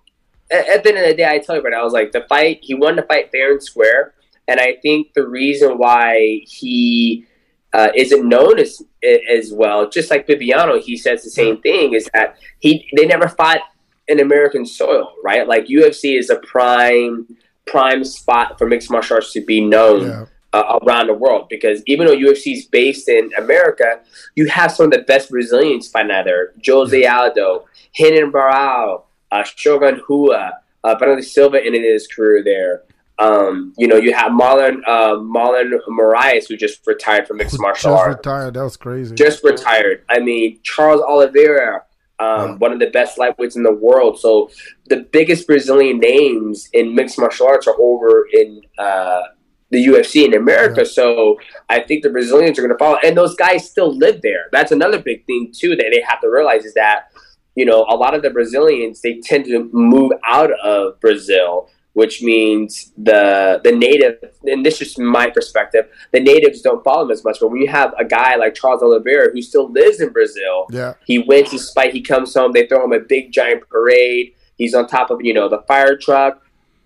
at, 0.51 0.69
at, 0.69 0.85
the 0.85 0.91
end 0.91 0.99
of 0.99 1.07
the 1.07 1.15
day, 1.15 1.29
I 1.29 1.41
tell 1.41 1.57
you, 1.57 1.63
but 1.63 1.75
I 1.75 1.83
was 1.83 1.93
like, 1.93 2.13
the 2.13 2.25
fight. 2.29 2.61
He 2.63 2.75
won 2.75 2.97
the 2.97 3.03
fight 3.03 3.31
fair 3.33 3.53
and 3.53 3.63
square, 3.63 4.15
and 4.49 4.61
I 4.61 4.77
think 4.81 5.13
the 5.15 5.27
reason 5.27 5.77
why 5.77 6.41
he 6.45 7.27
uh, 7.73 7.89
isn't 7.95 8.29
known 8.29 8.59
as 8.59 8.83
as 9.31 9.53
well. 9.53 9.89
Just 9.89 10.11
like 10.11 10.27
Bibiano, 10.27 10.81
he 10.81 10.97
says 10.97 11.25
the 11.25 11.31
same 11.31 11.61
thing: 11.61 11.95
is 11.95 12.09
that 12.13 12.37
he 12.61 12.89
they 12.97 13.07
never 13.07 13.29
fought 13.29 13.61
in 14.09 14.21
American 14.21 14.67
soil, 14.67 15.13
right? 15.25 15.47
Like 15.47 15.67
UFC 15.67 16.19
is 16.19 16.31
a 16.31 16.37
prime 16.37 17.27
prime 17.67 18.05
spot 18.05 18.59
for 18.59 18.67
mixed 18.67 18.91
martial 18.91 19.17
arts 19.17 19.33
to 19.33 19.45
be 19.45 19.61
known. 19.61 20.07
Yeah. 20.07 20.25
Uh, 20.55 20.79
around 20.83 21.07
the 21.07 21.15
world 21.15 21.49
because 21.49 21.83
even 21.87 22.07
though 22.07 22.15
UFC 22.15 22.53
is 22.53 22.67
based 22.67 23.09
in 23.09 23.31
America, 23.39 24.01
you 24.35 24.47
have 24.51 24.71
some 24.71 24.85
of 24.85 24.93
the 24.93 24.99
best 24.99 25.31
Brazilians 25.31 25.89
fighting 25.89 26.11
out 26.13 26.27
there. 26.27 26.53
Jose 26.67 27.01
yeah. 27.01 27.21
Aldo, 27.21 27.65
Renan 27.99 28.31
Barão, 28.31 29.03
uh, 29.31 29.45
Shogun 29.45 30.03
Rua, 30.07 30.53
uh, 30.85 30.95
Bernardo 30.99 31.23
Silva 31.23 31.59
ended 31.65 31.83
his 31.83 32.07
career 32.07 32.43
there. 32.45 32.83
Um, 33.19 33.75
you 33.77 33.87
know, 33.87 33.97
you 33.97 34.15
have 34.15 34.33
Marlon 34.33 34.81
uh, 34.87 35.17
Marlon 35.17 35.73
Moraes 35.89 36.49
who 36.49 36.57
just 36.57 36.87
retired 36.87 37.29
from 37.29 37.37
mixed 37.37 37.61
martial 37.61 37.93
arts. 37.93 38.17
Just 38.17 38.27
retired. 38.27 38.55
That 38.55 38.65
was 38.65 38.77
crazy. 38.77 39.15
Just 39.15 39.45
retired. 39.45 40.05
I 40.09 40.19
mean, 40.19 40.59
Charles 40.63 41.03
Oliveira, 41.03 41.85
um, 42.19 42.51
yeah. 42.51 42.55
one 42.57 42.73
of 42.73 42.79
the 42.79 42.91
best 42.91 43.19
lightweights 43.19 43.57
in 43.57 43.63
the 43.63 43.73
world. 43.73 44.19
So 44.19 44.51
the 44.87 45.09
biggest 45.13 45.47
Brazilian 45.47 45.99
names 45.99 46.69
in 46.73 46.95
mixed 46.95 47.19
martial 47.19 47.47
arts 47.47 47.67
are 47.67 47.77
over 47.79 48.27
in 48.33 48.63
uh, 48.79 49.23
the 49.71 49.85
UFC 49.87 50.25
in 50.25 50.35
America. 50.35 50.83
Yeah. 50.83 50.89
So 50.93 51.39
I 51.69 51.81
think 51.81 52.03
the 52.03 52.11
Brazilians 52.11 52.59
are 52.59 52.63
going 52.63 52.75
to 52.75 52.79
follow, 52.79 52.99
and 53.05 53.17
those 53.17 53.35
guys 53.35 53.69
still 53.69 53.97
live 53.97 54.23
there. 54.23 54.49
That's 54.53 54.73
another 54.73 54.99
big 54.99 55.27
thing 55.27 55.53
too 55.55 55.77
that 55.77 55.87
they 55.93 56.03
have 56.09 56.21
to 56.21 56.29
realize 56.29 56.65
is 56.65 56.75
that 56.75 57.11
you 57.57 57.65
know 57.65 57.85
a 57.89 57.97
lot 57.97 58.15
of 58.15 58.23
the 58.23 58.31
Brazilians 58.31 59.01
they 59.01 59.21
tend 59.21 59.45
to 59.47 59.69
move 59.73 60.13
out 60.27 60.51
of 60.61 61.01
Brazil 61.01 61.69
which 61.95 62.23
means 62.23 62.93
the 62.97 63.61
the 63.65 63.73
native, 63.73 64.19
and 64.45 64.65
this 64.65 64.81
is 64.81 64.97
my 64.99 65.29
perspective, 65.31 65.87
the 66.13 66.21
natives 66.21 66.63
don't 66.63 66.83
follow 66.85 67.05
him 67.05 67.11
as 67.11 67.23
much. 67.25 67.39
But 67.41 67.51
when 67.51 67.61
you 67.61 67.69
have 67.69 67.93
a 67.99 68.05
guy 68.05 68.37
like 68.37 68.55
Charles 68.55 68.83
Oliveira 68.83 69.31
who 69.33 69.43
still 69.43 69.71
lives 69.71 70.01
in 70.01 70.09
Brazil, 70.11 70.67
Yeah. 70.71 70.95
he 71.05 71.19
wins 71.19 71.51
his 71.51 71.71
fight. 71.71 71.93
He 71.93 72.01
comes 72.01 72.35
home. 72.35 72.53
They 72.53 72.67
throw 72.67 72.85
him 72.85 72.93
a 72.93 73.01
big 73.01 73.31
giant 73.33 73.69
parade. 73.69 74.35
He's 74.57 74.75
on 74.75 74.87
top 74.87 75.11
of 75.11 75.19
you 75.23 75.35
know 75.35 75.49
the 75.49 75.63
fire 75.69 75.97
truck. 75.97 76.43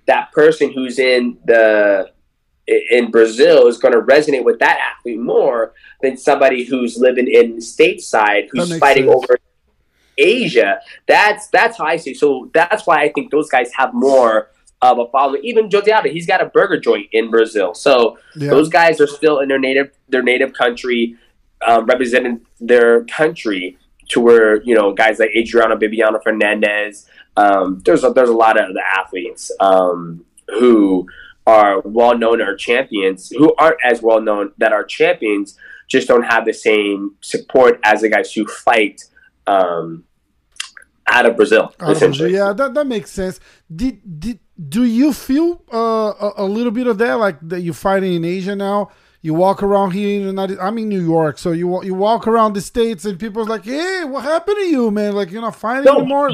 That 0.06 0.32
person 0.32 0.72
who's 0.72 0.98
in 0.98 1.38
the 1.44 2.10
in 2.66 3.12
Brazil 3.12 3.68
is 3.68 3.78
going 3.78 3.92
to 3.94 4.00
resonate 4.00 4.42
with 4.44 4.58
that 4.58 4.76
athlete 4.90 5.20
more 5.20 5.72
than 6.02 6.16
somebody 6.16 6.64
who's 6.64 6.96
living 6.98 7.28
in 7.28 7.58
stateside 7.58 8.48
who's 8.50 8.76
fighting 8.78 9.04
sense. 9.08 9.14
over 9.24 9.38
Asia. 10.18 10.80
That's 11.06 11.46
that's 11.48 11.78
how 11.78 11.84
I 11.84 11.96
see. 11.96 12.12
it. 12.12 12.16
So 12.16 12.50
that's 12.52 12.86
why 12.86 13.02
I 13.02 13.10
think 13.12 13.30
those 13.30 13.48
guys 13.48 13.70
have 13.76 13.92
more 13.94 14.50
of 14.82 14.98
a 14.98 15.06
following. 15.10 15.40
Even 15.44 15.70
Jose 15.72 15.90
Aldo, 15.90 16.10
he's 16.10 16.26
got 16.26 16.42
a 16.42 16.46
burger 16.46 16.78
joint 16.78 17.06
in 17.12 17.30
Brazil. 17.30 17.74
So 17.74 18.18
Yeah. 18.36 18.50
those 18.50 18.68
guys 18.68 19.00
are 19.00 19.06
still 19.06 19.38
in 19.40 19.48
their 19.48 19.58
native 19.58 19.90
their 20.08 20.22
native 20.22 20.52
country, 20.52 21.16
um, 21.66 21.86
representing 21.86 22.42
their 22.60 23.04
country 23.04 23.78
to 24.10 24.20
where 24.20 24.62
you 24.62 24.74
know 24.74 24.92
guys 24.92 25.18
like 25.18 25.30
Adriano 25.36 25.76
Bibiano 25.76 26.22
Fernandes. 26.22 27.06
Um, 27.36 27.82
there's 27.84 28.02
a, 28.04 28.10
there's 28.10 28.28
a 28.30 28.34
lot 28.34 28.58
of 28.58 28.72
the 28.74 28.82
athletes 28.98 29.50
um, 29.60 30.24
who 30.48 31.06
are 31.46 31.80
well 31.84 32.16
known 32.16 32.40
or 32.40 32.56
champions 32.56 33.30
who 33.30 33.54
aren't 33.56 33.78
as 33.84 34.02
well 34.02 34.20
known 34.20 34.52
that 34.58 34.72
are 34.72 34.84
champions 34.84 35.56
just 35.88 36.08
don't 36.08 36.24
have 36.24 36.44
the 36.44 36.52
same 36.52 37.14
support 37.20 37.78
as 37.84 38.00
the 38.00 38.08
guys 38.08 38.32
who 38.32 38.44
fight 38.46 39.02
um, 39.46 40.02
out 41.06 41.26
of 41.26 41.36
Brazil. 41.36 41.72
Out 41.80 41.90
of 41.90 41.96
essentially. 41.96 42.30
Brazil. 42.30 42.46
Yeah, 42.48 42.52
that, 42.52 42.74
that 42.74 42.86
makes 42.86 43.10
sense. 43.10 43.38
Did 43.74 44.00
did 44.20 44.40
do 44.68 44.84
you 44.84 45.12
feel 45.12 45.62
uh, 45.72 46.12
a, 46.20 46.32
a 46.38 46.44
little 46.44 46.72
bit 46.72 46.86
of 46.86 46.98
that, 46.98 47.14
like 47.14 47.36
that 47.48 47.60
you're 47.60 47.74
fighting 47.74 48.14
in 48.14 48.24
Asia 48.24 48.56
now? 48.56 48.90
You 49.22 49.34
walk 49.34 49.62
around 49.62 49.90
here 49.90 50.16
in 50.16 50.22
the 50.22 50.28
United. 50.28 50.58
I'm 50.60 50.78
in 50.78 50.88
New 50.88 51.04
York, 51.04 51.36
so 51.38 51.50
you 51.50 51.82
you 51.82 51.94
walk 51.94 52.28
around 52.28 52.52
the 52.52 52.60
states, 52.60 53.04
and 53.04 53.18
people's 53.18 53.48
like, 53.48 53.64
"Hey, 53.64 54.04
what 54.04 54.22
happened 54.22 54.56
to 54.58 54.64
you, 54.66 54.90
man? 54.90 55.14
Like 55.14 55.32
you're 55.32 55.42
not 55.42 55.56
fighting 55.56 55.84
No. 55.84 55.98
anymore." 55.98 56.30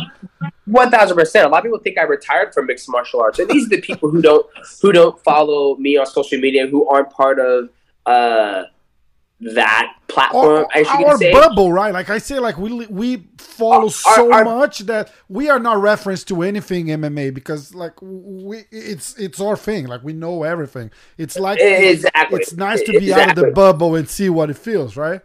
One 0.66 0.90
thousand 0.90 1.16
percent. 1.16 1.46
A 1.46 1.48
lot 1.48 1.58
of 1.58 1.64
people 1.64 1.78
think 1.78 1.96
I 1.96 2.02
retired 2.02 2.52
from 2.52 2.66
mixed 2.66 2.88
martial 2.90 3.20
arts, 3.20 3.38
and 3.38 3.48
these 3.48 3.64
are 3.66 3.70
the 3.70 3.80
people 3.80 4.10
who 4.10 4.20
don't 4.20 4.44
who 4.82 4.92
don't 4.92 5.18
follow 5.24 5.76
me 5.76 5.96
on 5.96 6.04
social 6.06 6.38
media, 6.38 6.66
who 6.66 6.86
aren't 6.88 7.10
part 7.10 7.38
of 7.40 7.70
uh, 8.04 8.64
that 9.54 9.94
platform. 10.08 10.64
Our, 10.64 10.68
I 10.74 10.82
should 10.84 11.06
our 11.06 11.18
say. 11.18 11.32
bubble, 11.32 11.72
right? 11.72 11.92
Like 11.92 12.10
I 12.10 12.18
say, 12.18 12.38
like 12.38 12.56
we 12.58 12.86
we 12.86 13.24
follow 13.38 13.84
Our- 13.84 13.90
so 13.90 14.32
our- 14.32 14.44
much 14.44 14.80
that 14.80 15.12
we 15.28 15.48
are 15.50 15.58
not 15.58 15.80
referenced 15.80 16.28
to 16.28 16.42
anything 16.42 16.86
MMA 16.86 17.34
because 17.34 17.74
like 17.74 17.94
we 18.00 18.64
it's 18.70 19.16
it's 19.18 19.40
our 19.40 19.56
thing. 19.56 19.86
Like 19.86 20.02
we 20.04 20.12
know 20.12 20.42
everything. 20.44 20.90
It's 21.18 21.38
like 21.38 21.58
Exactly. 21.60 22.40
it's 22.40 22.54
nice 22.54 22.82
to 22.82 22.98
be 22.98 23.12
out 23.12 23.30
of 23.30 23.36
the 23.36 23.50
bubble 23.50 23.94
and 23.96 24.08
see 24.08 24.28
what 24.30 24.50
it 24.50 24.56
feels, 24.58 24.96
right? 24.96 25.20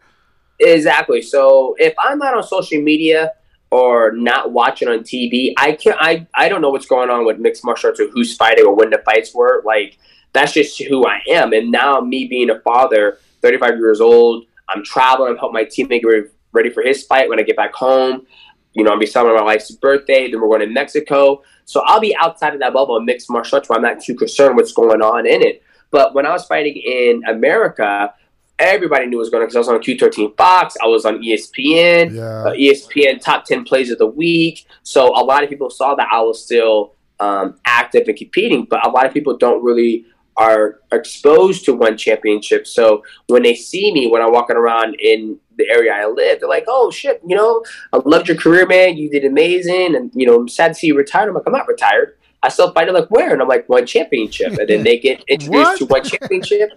Exactly. 0.60 1.22
So 1.22 1.76
if 1.78 1.94
I'm 2.00 2.18
not 2.18 2.36
on 2.36 2.44
social 2.44 2.82
media 2.82 3.34
or 3.70 4.12
not 4.14 4.52
watching 4.52 4.88
on 4.88 5.00
TV, 5.00 5.54
I 5.58 5.74
can 5.74 5.94
I 6.00 6.26
I 6.34 6.50
don't 6.50 6.62
know 6.62 6.70
what's 6.70 6.88
going 6.88 7.10
on 7.10 7.26
with 7.26 7.38
mixed 7.38 7.64
martial 7.64 7.90
arts 7.90 8.00
or 8.00 8.08
who's 8.10 8.36
fighting 8.36 8.66
or 8.66 8.74
when 8.76 8.90
the 8.90 8.98
fights 9.00 9.34
were. 9.36 9.62
Like 9.66 9.98
that's 10.34 10.54
just 10.54 10.82
who 10.82 11.06
I 11.06 11.22
am. 11.30 11.54
And 11.54 11.72
now 11.72 12.00
me 12.02 12.28
being 12.28 12.50
a 12.50 12.60
father, 12.62 13.20
35 13.42 13.78
years 13.78 14.02
old, 14.02 14.46
I'm 14.70 14.84
traveling. 14.84 15.32
I'm 15.32 15.38
helping 15.38 15.54
my 15.54 15.66
teammate 15.66 16.02
get 16.02 16.32
ready, 16.54 16.70
for 16.70 16.82
his 16.84 17.04
fight 17.04 17.30
when 17.30 17.40
I 17.40 17.44
get 17.44 17.56
back 17.56 17.74
home. 17.74 18.26
You 18.74 18.84
know, 18.84 18.92
I'll 18.92 19.00
be 19.00 19.06
celebrating 19.06 19.40
my 19.44 19.54
wife's 19.54 19.72
birthday. 19.72 20.30
Then 20.30 20.40
we're 20.42 20.48
going 20.48 20.62
to 20.62 20.68
Mexico. 20.68 21.42
So 21.66 21.82
I'll 21.86 22.00
be 22.00 22.16
outside 22.20 22.54
of 22.54 22.60
that 22.60 22.74
bubble 22.74 22.98
of 22.98 23.04
mixed 23.04 23.30
martial 23.30 23.58
arts 23.58 23.70
where 23.70 23.78
I'm 23.78 23.84
not 23.84 24.02
too 24.02 24.16
concerned 24.16 24.56
what's 24.56 24.72
going 24.74 25.02
on 25.02 25.26
in 25.26 25.42
it. 25.42 25.64
But 25.90 26.14
when 26.14 26.26
I 26.26 26.32
was 26.32 26.46
fighting 26.46 26.76
in 26.76 27.24
America, 27.28 28.14
everybody 28.60 29.06
knew 29.08 29.18
it 29.18 29.20
was 29.20 29.30
going 29.30 29.42
on 29.44 29.48
because 29.48 29.56
I 29.56 29.60
was 29.60 29.68
on 29.70 29.80
Q13 29.82 30.36
Fox. 30.38 30.76
I 30.84 30.88
was 30.88 31.06
on 31.06 31.22
ESPN, 31.24 32.14
Yeah. 32.14 32.24
uh, 32.24 32.54
ESPN 32.54 33.22
top 33.22 33.46
10 33.46 33.64
plays 33.64 33.92
of 33.92 33.98
the 33.98 34.08
week. 34.08 34.66
So 34.84 35.08
a 35.08 35.24
lot 35.24 35.44
of 35.44 35.50
people 35.50 35.70
saw 35.70 35.96
that 35.96 36.08
I 36.12 36.22
was 36.22 36.44
still 36.44 36.94
um, 37.20 37.60
active 37.66 38.08
and 38.08 38.18
competing, 38.18 38.66
but 38.70 38.86
a 38.86 38.90
lot 38.90 39.06
of 39.06 39.14
people 39.14 39.38
don't 39.38 39.64
really 39.64 40.06
are 40.38 40.80
exposed 40.92 41.66
to 41.66 41.74
one 41.74 41.98
championship. 41.98 42.68
So 42.68 43.04
when 43.28 43.44
they 43.44 43.56
see 43.56 43.92
me 43.92 44.08
when 44.08 44.22
I'm 44.22 44.32
walking 44.32 44.56
around 44.56 44.96
in 45.00 45.40
the 45.58 45.68
area 45.70 45.92
I 45.94 46.06
live, 46.06 46.40
they're 46.40 46.50
like, 46.50 46.66
"Oh 46.68 46.92
shit, 46.92 47.22
you 47.28 47.36
know, 47.36 47.64
I 47.92 48.00
loved 48.06 48.28
your 48.28 48.38
career, 48.38 48.66
man. 48.68 48.98
You 48.98 49.10
did 49.10 49.26
amazing, 49.26 49.96
and 49.96 50.12
you 50.14 50.26
know, 50.28 50.36
I'm 50.36 50.48
sad 50.48 50.70
to 50.70 50.74
see 50.76 50.88
you 50.88 50.96
retired." 50.98 51.30
I'm 51.30 51.36
like, 51.36 51.44
"I'm 51.48 51.54
not 51.54 51.68
retired. 51.68 52.16
I 52.44 52.50
still 52.50 52.72
fight." 52.72 52.86
They're 52.86 52.94
like, 52.94 53.10
"Where?" 53.10 53.34
And 53.34 53.42
I'm 53.42 53.48
like, 53.48 53.68
"One 53.68 53.86
championship." 53.88 54.54
And 54.60 54.70
then 54.70 54.84
they 54.88 55.00
get 55.00 55.24
introduced 55.28 55.80
to 55.80 55.86
one 55.88 56.04
championship. 56.14 56.70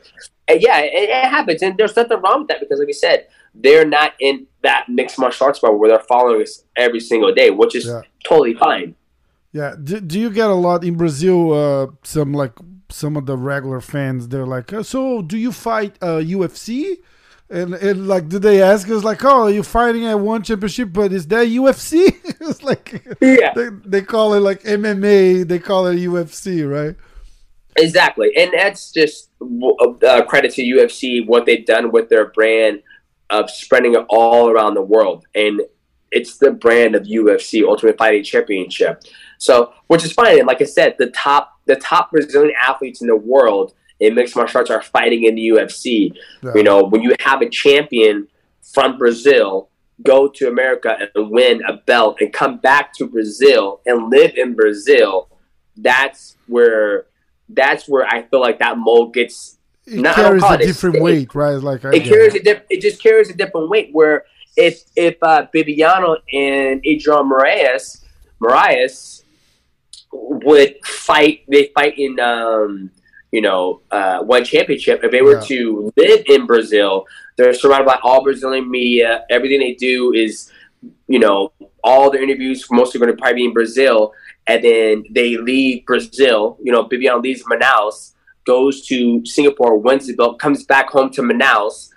And 0.49 0.61
yeah, 0.62 0.79
it, 0.81 1.11
it 1.11 1.25
happens, 1.29 1.62
and 1.62 1.76
there's 1.76 1.95
nothing 1.95 2.21
wrong 2.23 2.40
with 2.40 2.49
that 2.49 2.61
because, 2.61 2.79
like 2.79 2.87
we 2.87 2.93
said, 2.95 3.26
they're 3.55 3.85
not 3.87 4.14
in 4.21 4.47
that 4.62 4.87
mixed 4.88 5.19
martial 5.19 5.47
arts 5.47 5.59
bubble 5.59 5.79
where 5.79 5.90
they're 5.90 5.99
following 6.09 6.40
us 6.43 6.64
every 6.76 7.00
single 7.00 7.35
day, 7.35 7.50
which 7.50 7.75
is 7.76 7.87
Yeah. 7.87 8.00
totally 8.25 8.55
fine. 8.55 8.95
Yeah. 9.52 9.75
Do, 9.83 10.00
do 10.00 10.19
you 10.21 10.31
get 10.31 10.49
a 10.49 10.55
lot 10.55 10.85
in 10.85 10.97
Brazil? 10.97 11.52
Uh, 11.52 11.87
some 12.05 12.33
like 12.33 12.52
some 12.92 13.16
of 13.16 13.26
the 13.26 13.37
regular 13.37 13.80
fans, 13.80 14.28
they're 14.28 14.47
like, 14.47 14.73
uh, 14.73 14.82
"So, 14.82 15.23
do 15.23 15.37
you 15.38 15.52
fight 15.52 15.97
uh, 16.02 16.18
UFC?" 16.18 16.99
And, 17.49 17.75
and 17.75 18.06
like, 18.06 18.28
do 18.28 18.38
they 18.38 18.62
ask 18.62 18.88
us 18.90 19.02
like, 19.02 19.25
"Oh, 19.25 19.49
you're 19.49 19.62
fighting 19.64 20.06
at 20.06 20.20
one 20.20 20.42
championship, 20.42 20.92
but 20.92 21.12
is 21.12 21.26
that 21.28 21.49
UFC?" 21.49 22.14
it's 22.40 22.62
like 22.62 23.02
Yeah. 23.20 23.52
they, 23.54 23.68
they 23.85 24.02
call 24.02 24.35
it 24.35 24.40
like 24.40 24.62
MMA. 24.62 25.47
They 25.49 25.59
call 25.59 25.87
it 25.87 25.97
UFC, 25.97 26.68
right? 26.70 26.94
Exactly, 27.76 28.30
and 28.37 28.50
that's 28.52 28.90
just 28.92 29.30
uh, 29.40 30.23
credit 30.25 30.52
to 30.54 30.62
UFC 30.62 31.26
what 31.26 31.47
they've 31.47 31.64
done 31.64 31.92
with 31.92 32.09
their 32.09 32.26
brand 32.30 32.82
of 33.30 33.49
spreading 33.49 33.94
it 33.94 34.04
all 34.09 34.49
around 34.49 34.75
the 34.75 34.82
world, 34.82 35.25
and 35.35 35.61
it's 36.11 36.38
the 36.38 36.50
brand 36.50 36.97
of 36.97 37.04
UFC 37.04 37.62
Ultimate 37.64 37.97
Fighting 37.97 38.25
Championship. 38.25 39.02
So, 39.38 39.73
which 39.87 40.04
is 40.04 40.12
fine. 40.12 40.38
And 40.38 40.47
like 40.49 40.61
I 40.61 40.64
said, 40.64 40.97
the 40.99 41.11
top 41.11 41.52
the 41.70 41.76
top 41.76 42.10
Brazilian 42.10 42.54
athletes 42.68 43.00
in 43.00 43.06
the 43.06 43.16
world 43.16 43.72
in 44.00 44.14
mixed 44.14 44.34
martial 44.36 44.58
arts 44.58 44.70
are 44.70 44.82
fighting 44.82 45.24
in 45.24 45.34
the 45.34 45.46
UFC. 45.48 46.12
Yeah. 46.42 46.52
You 46.54 46.62
know, 46.62 46.82
when 46.84 47.02
you 47.02 47.14
have 47.20 47.40
a 47.42 47.48
champion 47.48 48.28
from 48.74 48.98
Brazil 48.98 49.68
go 50.02 50.26
to 50.28 50.48
America 50.48 50.96
and 51.14 51.30
win 51.30 51.62
a 51.68 51.74
belt 51.90 52.16
and 52.20 52.32
come 52.32 52.56
back 52.58 52.92
to 52.94 53.06
Brazil 53.06 53.80
and 53.84 54.10
live 54.10 54.32
in 54.36 54.54
Brazil, 54.54 55.28
that's 55.76 56.36
where 56.46 57.06
that's 57.50 57.88
where 57.88 58.06
I 58.06 58.22
feel 58.22 58.40
like 58.40 58.58
that 58.60 58.78
mold 58.78 59.12
gets 59.14 59.58
It 59.86 59.94
No, 60.00 60.10
I 60.10 60.14
don't 60.14 60.24
carries 60.40 60.44
a 60.44 60.54
it- 60.54 60.66
different 60.66 60.96
it- 60.96 61.02
weight, 61.02 61.34
right? 61.34 61.56
Like 61.70 61.84
I 61.84 61.90
it 61.96 62.04
carries 62.04 62.34
it. 62.34 62.40
a 62.42 62.44
diff- 62.44 62.66
it 62.70 62.80
just 62.80 63.02
carries 63.02 63.28
a 63.30 63.34
different 63.34 63.68
weight. 63.68 63.90
Where 63.92 64.24
if 64.56 64.82
if 64.96 65.16
uh, 65.22 65.46
Bibiano 65.54 66.16
and 66.32 66.80
Adrian 66.84 67.28
Moraes 67.30 68.04
Moraes 68.42 69.22
would 70.12 70.75
fight, 70.85 71.45
they 71.49 71.71
fight 71.75 71.99
in 71.99 72.19
um, 72.21 72.90
you 73.33 73.40
know 73.40 73.81
uh, 73.90 74.21
one 74.23 74.45
championship. 74.45 75.00
If 75.02 75.11
they 75.11 75.23
were 75.23 75.37
Yeah. 75.40 75.47
to 75.49 75.93
live 75.97 76.23
in 76.26 76.47
Brazil, 76.47 77.07
they're 77.37 77.55
surrounded 77.55 77.87
by 77.87 77.99
all 78.02 78.23
Brazilian 78.23 78.71
media. 78.71 79.25
Everything 79.31 79.61
they 79.61 79.75
do 79.75 80.12
is 80.12 80.50
you 81.09 81.19
know 81.19 81.52
all 81.85 82.11
their 82.11 82.23
interviews 82.23 82.67
mostly 82.71 83.00
going 83.00 83.11
to 83.11 83.17
probably 83.17 83.43
be 83.43 83.45
in 83.47 83.52
Brazil. 83.52 84.12
And 84.47 84.64
then 84.64 85.05
they 85.11 85.37
leave 85.37 85.87
Brazil. 85.87 86.59
You 86.62 86.73
know, 86.73 86.85
Bibiano 86.85 87.23
leaves 87.23 87.45
Manaus 87.45 88.14
goes 88.45 88.85
to 88.87 89.25
Singapore, 89.25 89.76
wins 89.76 90.07
the 90.07 90.14
belt, 90.14 90.38
comes 90.38 90.64
back 90.64 90.88
home 90.90 91.11
to 91.11 91.23
Manaus, 91.23 91.90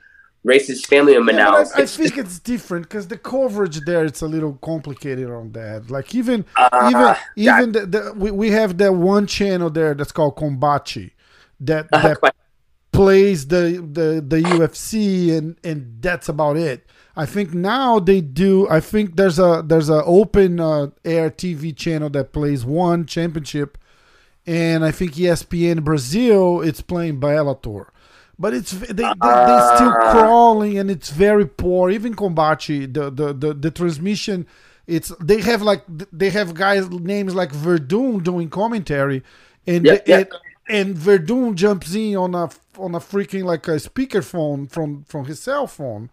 his 0.68 0.86
family 0.86 1.16
in 1.16 1.24
Manaus. 1.24 1.72
but 1.76 1.80
I, 1.80 1.84
I 1.84 1.86
think 1.86 2.18
it's 2.18 2.40
different 2.40 2.90
because 2.90 3.08
the 3.08 3.18
coverage 3.18 3.82
there 3.86 4.06
it's 4.06 4.22
a 4.22 4.28
little 4.28 4.54
complicated 4.62 5.30
on 5.30 5.52
that. 5.54 5.90
Like 5.90 6.14
even 6.16 6.46
Uh, 6.56 6.70
even 6.92 7.16
yeah. 7.36 7.58
even 7.58 7.72
the, 7.72 7.86
the, 7.86 8.14
we, 8.16 8.32
we 8.32 8.52
have 8.52 8.78
that 8.80 8.94
one 8.94 9.28
channel 9.28 9.70
there 9.70 9.94
that's 9.94 10.12
called 10.12 10.36
Combate 10.36 11.12
that 11.62 11.88
Uh, 11.92 12.02
that 12.02 12.20
plays 12.92 13.48
the, 13.48 13.86
the 13.92 14.24
the 14.26 14.42
UFC 14.42 15.36
and 15.38 15.58
and 15.64 15.98
that's 16.02 16.30
about 16.30 16.58
it. 16.58 16.86
I 17.16 17.26
think 17.26 17.54
now 17.54 18.00
they 18.00 18.22
do. 18.22 18.68
I 18.70 18.80
think 18.80 19.16
there's 19.16 19.40
a 19.40 19.64
there's 19.66 19.90
a 19.90 20.04
open 20.04 20.60
uh, 20.60 20.88
air 21.06 21.30
TV 21.30 21.76
channel 21.76 22.10
that 22.12 22.34
plays 22.34 22.66
one 22.66 23.06
championship, 23.06 23.78
and 24.46 24.84
I 24.84 24.92
think 24.92 25.14
ESPN 25.14 25.84
Brazil 25.84 26.62
it's 26.62 26.82
playing 26.82 27.20
Bellator, 27.20 27.88
but 28.40 28.54
it's 28.54 28.72
they 28.72 28.88
they, 28.94 29.04
still 29.76 29.94
Ah. 30.02 30.12
crawling 30.12 30.78
and 30.78 30.90
it's 30.92 31.10
very 31.10 31.46
poor. 31.46 31.90
Even 31.90 32.16
Combate 32.16 32.94
the 32.94 33.10
the 33.10 33.34
the, 33.34 33.54
the 33.54 33.72
transmission. 33.72 34.46
It's 34.88 35.10
they 35.22 35.40
have 35.42 35.62
like 35.62 35.84
they 36.12 36.30
have 36.32 36.54
guys 36.54 36.90
names 36.90 37.34
like 37.36 37.54
Werdum 37.54 38.24
doing 38.24 38.50
commentary, 38.50 39.24
and 39.66 39.86
Yep, 39.86 40.08
yep. 40.08 40.32
and 40.68 40.88
and 40.88 40.96
Werdum 40.98 41.56
jumps 41.56 41.96
in 41.96 42.18
on 42.18 42.36
a 42.36 42.50
on 42.78 42.96
a 42.96 43.00
freaking 43.00 43.44
like 43.46 43.68
a 43.68 43.78
speakerphone 43.78 44.70
from 44.70 45.04
from 45.06 45.26
his 45.26 45.42
cell 45.42 45.68
phone, 45.68 46.10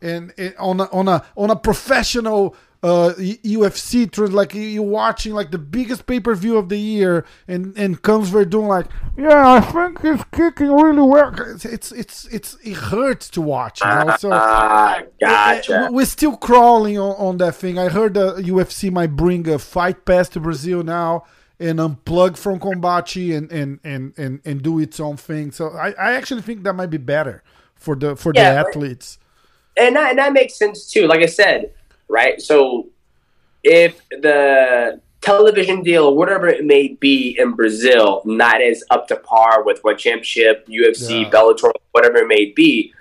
and, 0.00 0.32
and 0.38 0.54
on 0.58 0.80
a, 0.80 0.84
on 0.92 1.08
a 1.08 1.24
on 1.36 1.50
a 1.50 1.56
professional 1.56 2.54
uh, 2.82 3.12
UFC 3.18 4.10
trends. 4.10 4.32
Like 4.32 4.54
you're 4.54 4.82
watching 4.82 5.34
like 5.34 5.50
the 5.52 5.58
biggest 5.58 6.06
pay 6.06 6.18
per 6.20 6.34
view 6.34 6.56
of 6.56 6.68
the 6.68 6.78
year, 6.78 7.24
and 7.46 7.76
and 7.78 8.00
comes 8.02 8.30
Werdum 8.30 8.66
like, 8.66 8.86
yeah, 9.16 9.52
I 9.54 9.60
think 9.60 10.00
he's 10.02 10.24
kicking 10.32 10.70
really 10.72 11.02
well. 11.02 11.32
It's 11.54 11.64
it's 11.64 11.92
it's, 11.92 12.24
it's 12.26 12.56
it 12.64 12.74
hurts 12.74 13.30
to 13.30 13.40
watch. 13.40 13.80
You 13.82 13.86
know? 13.88 14.16
So 14.18 14.30
Ah, 14.32 15.02
gotcha. 15.20 15.88
we're 15.92 16.06
still 16.06 16.36
crawling 16.36 16.98
on, 16.98 17.14
on 17.16 17.36
that 17.38 17.54
thing. 17.54 17.78
I 17.78 17.88
heard 17.88 18.14
the 18.14 18.34
UFC 18.36 18.90
might 18.90 19.14
bring 19.16 19.48
a 19.48 19.58
fight 19.58 20.04
pass 20.04 20.28
to 20.30 20.40
Brazil 20.40 20.82
now 20.82 21.24
and 21.60 21.78
unplug 21.78 22.36
from 22.36 22.58
Combate 22.58 23.36
and 23.36 23.52
and 23.52 23.78
and 23.84 24.12
and, 24.18 24.40
and 24.44 24.60
do 24.62 24.80
its 24.80 24.98
own 24.98 25.16
thing. 25.16 25.52
So 25.52 25.68
I, 25.70 25.90
I 25.92 26.12
actually 26.14 26.42
think 26.42 26.64
that 26.64 26.72
might 26.74 26.90
be 26.90 26.98
better 26.98 27.44
for 27.76 27.94
the 27.94 28.16
for 28.16 28.32
Yeah, 28.34 28.54
the 28.54 28.68
athletes. 28.68 29.18
and 29.76 29.94
that, 29.96 30.10
and 30.10 30.18
that 30.18 30.32
makes 30.32 30.54
sense 30.56 30.90
too. 30.90 31.06
Like 31.06 31.20
I 31.20 31.26
said, 31.26 31.72
right? 32.12 32.40
So 32.40 32.88
if 33.64 34.00
the 34.10 35.00
television 35.22 35.82
deal 35.82 36.04
or 36.06 36.16
whatever 36.16 36.48
it 36.48 36.64
may 36.64 36.88
be 36.88 37.36
in 37.38 37.52
Brazil 37.52 38.22
not 38.24 38.60
as 38.60 38.82
up 38.90 39.08
to 39.08 39.16
par 39.16 39.62
with 39.64 39.78
what 39.82 39.98
championship, 39.98 40.66
UFC, 40.68 41.22
Yeah. 41.22 41.30
Bellator, 41.30 41.72
whatever 41.92 42.18
it 42.18 42.28
may 42.28 42.46
be, 42.46 42.92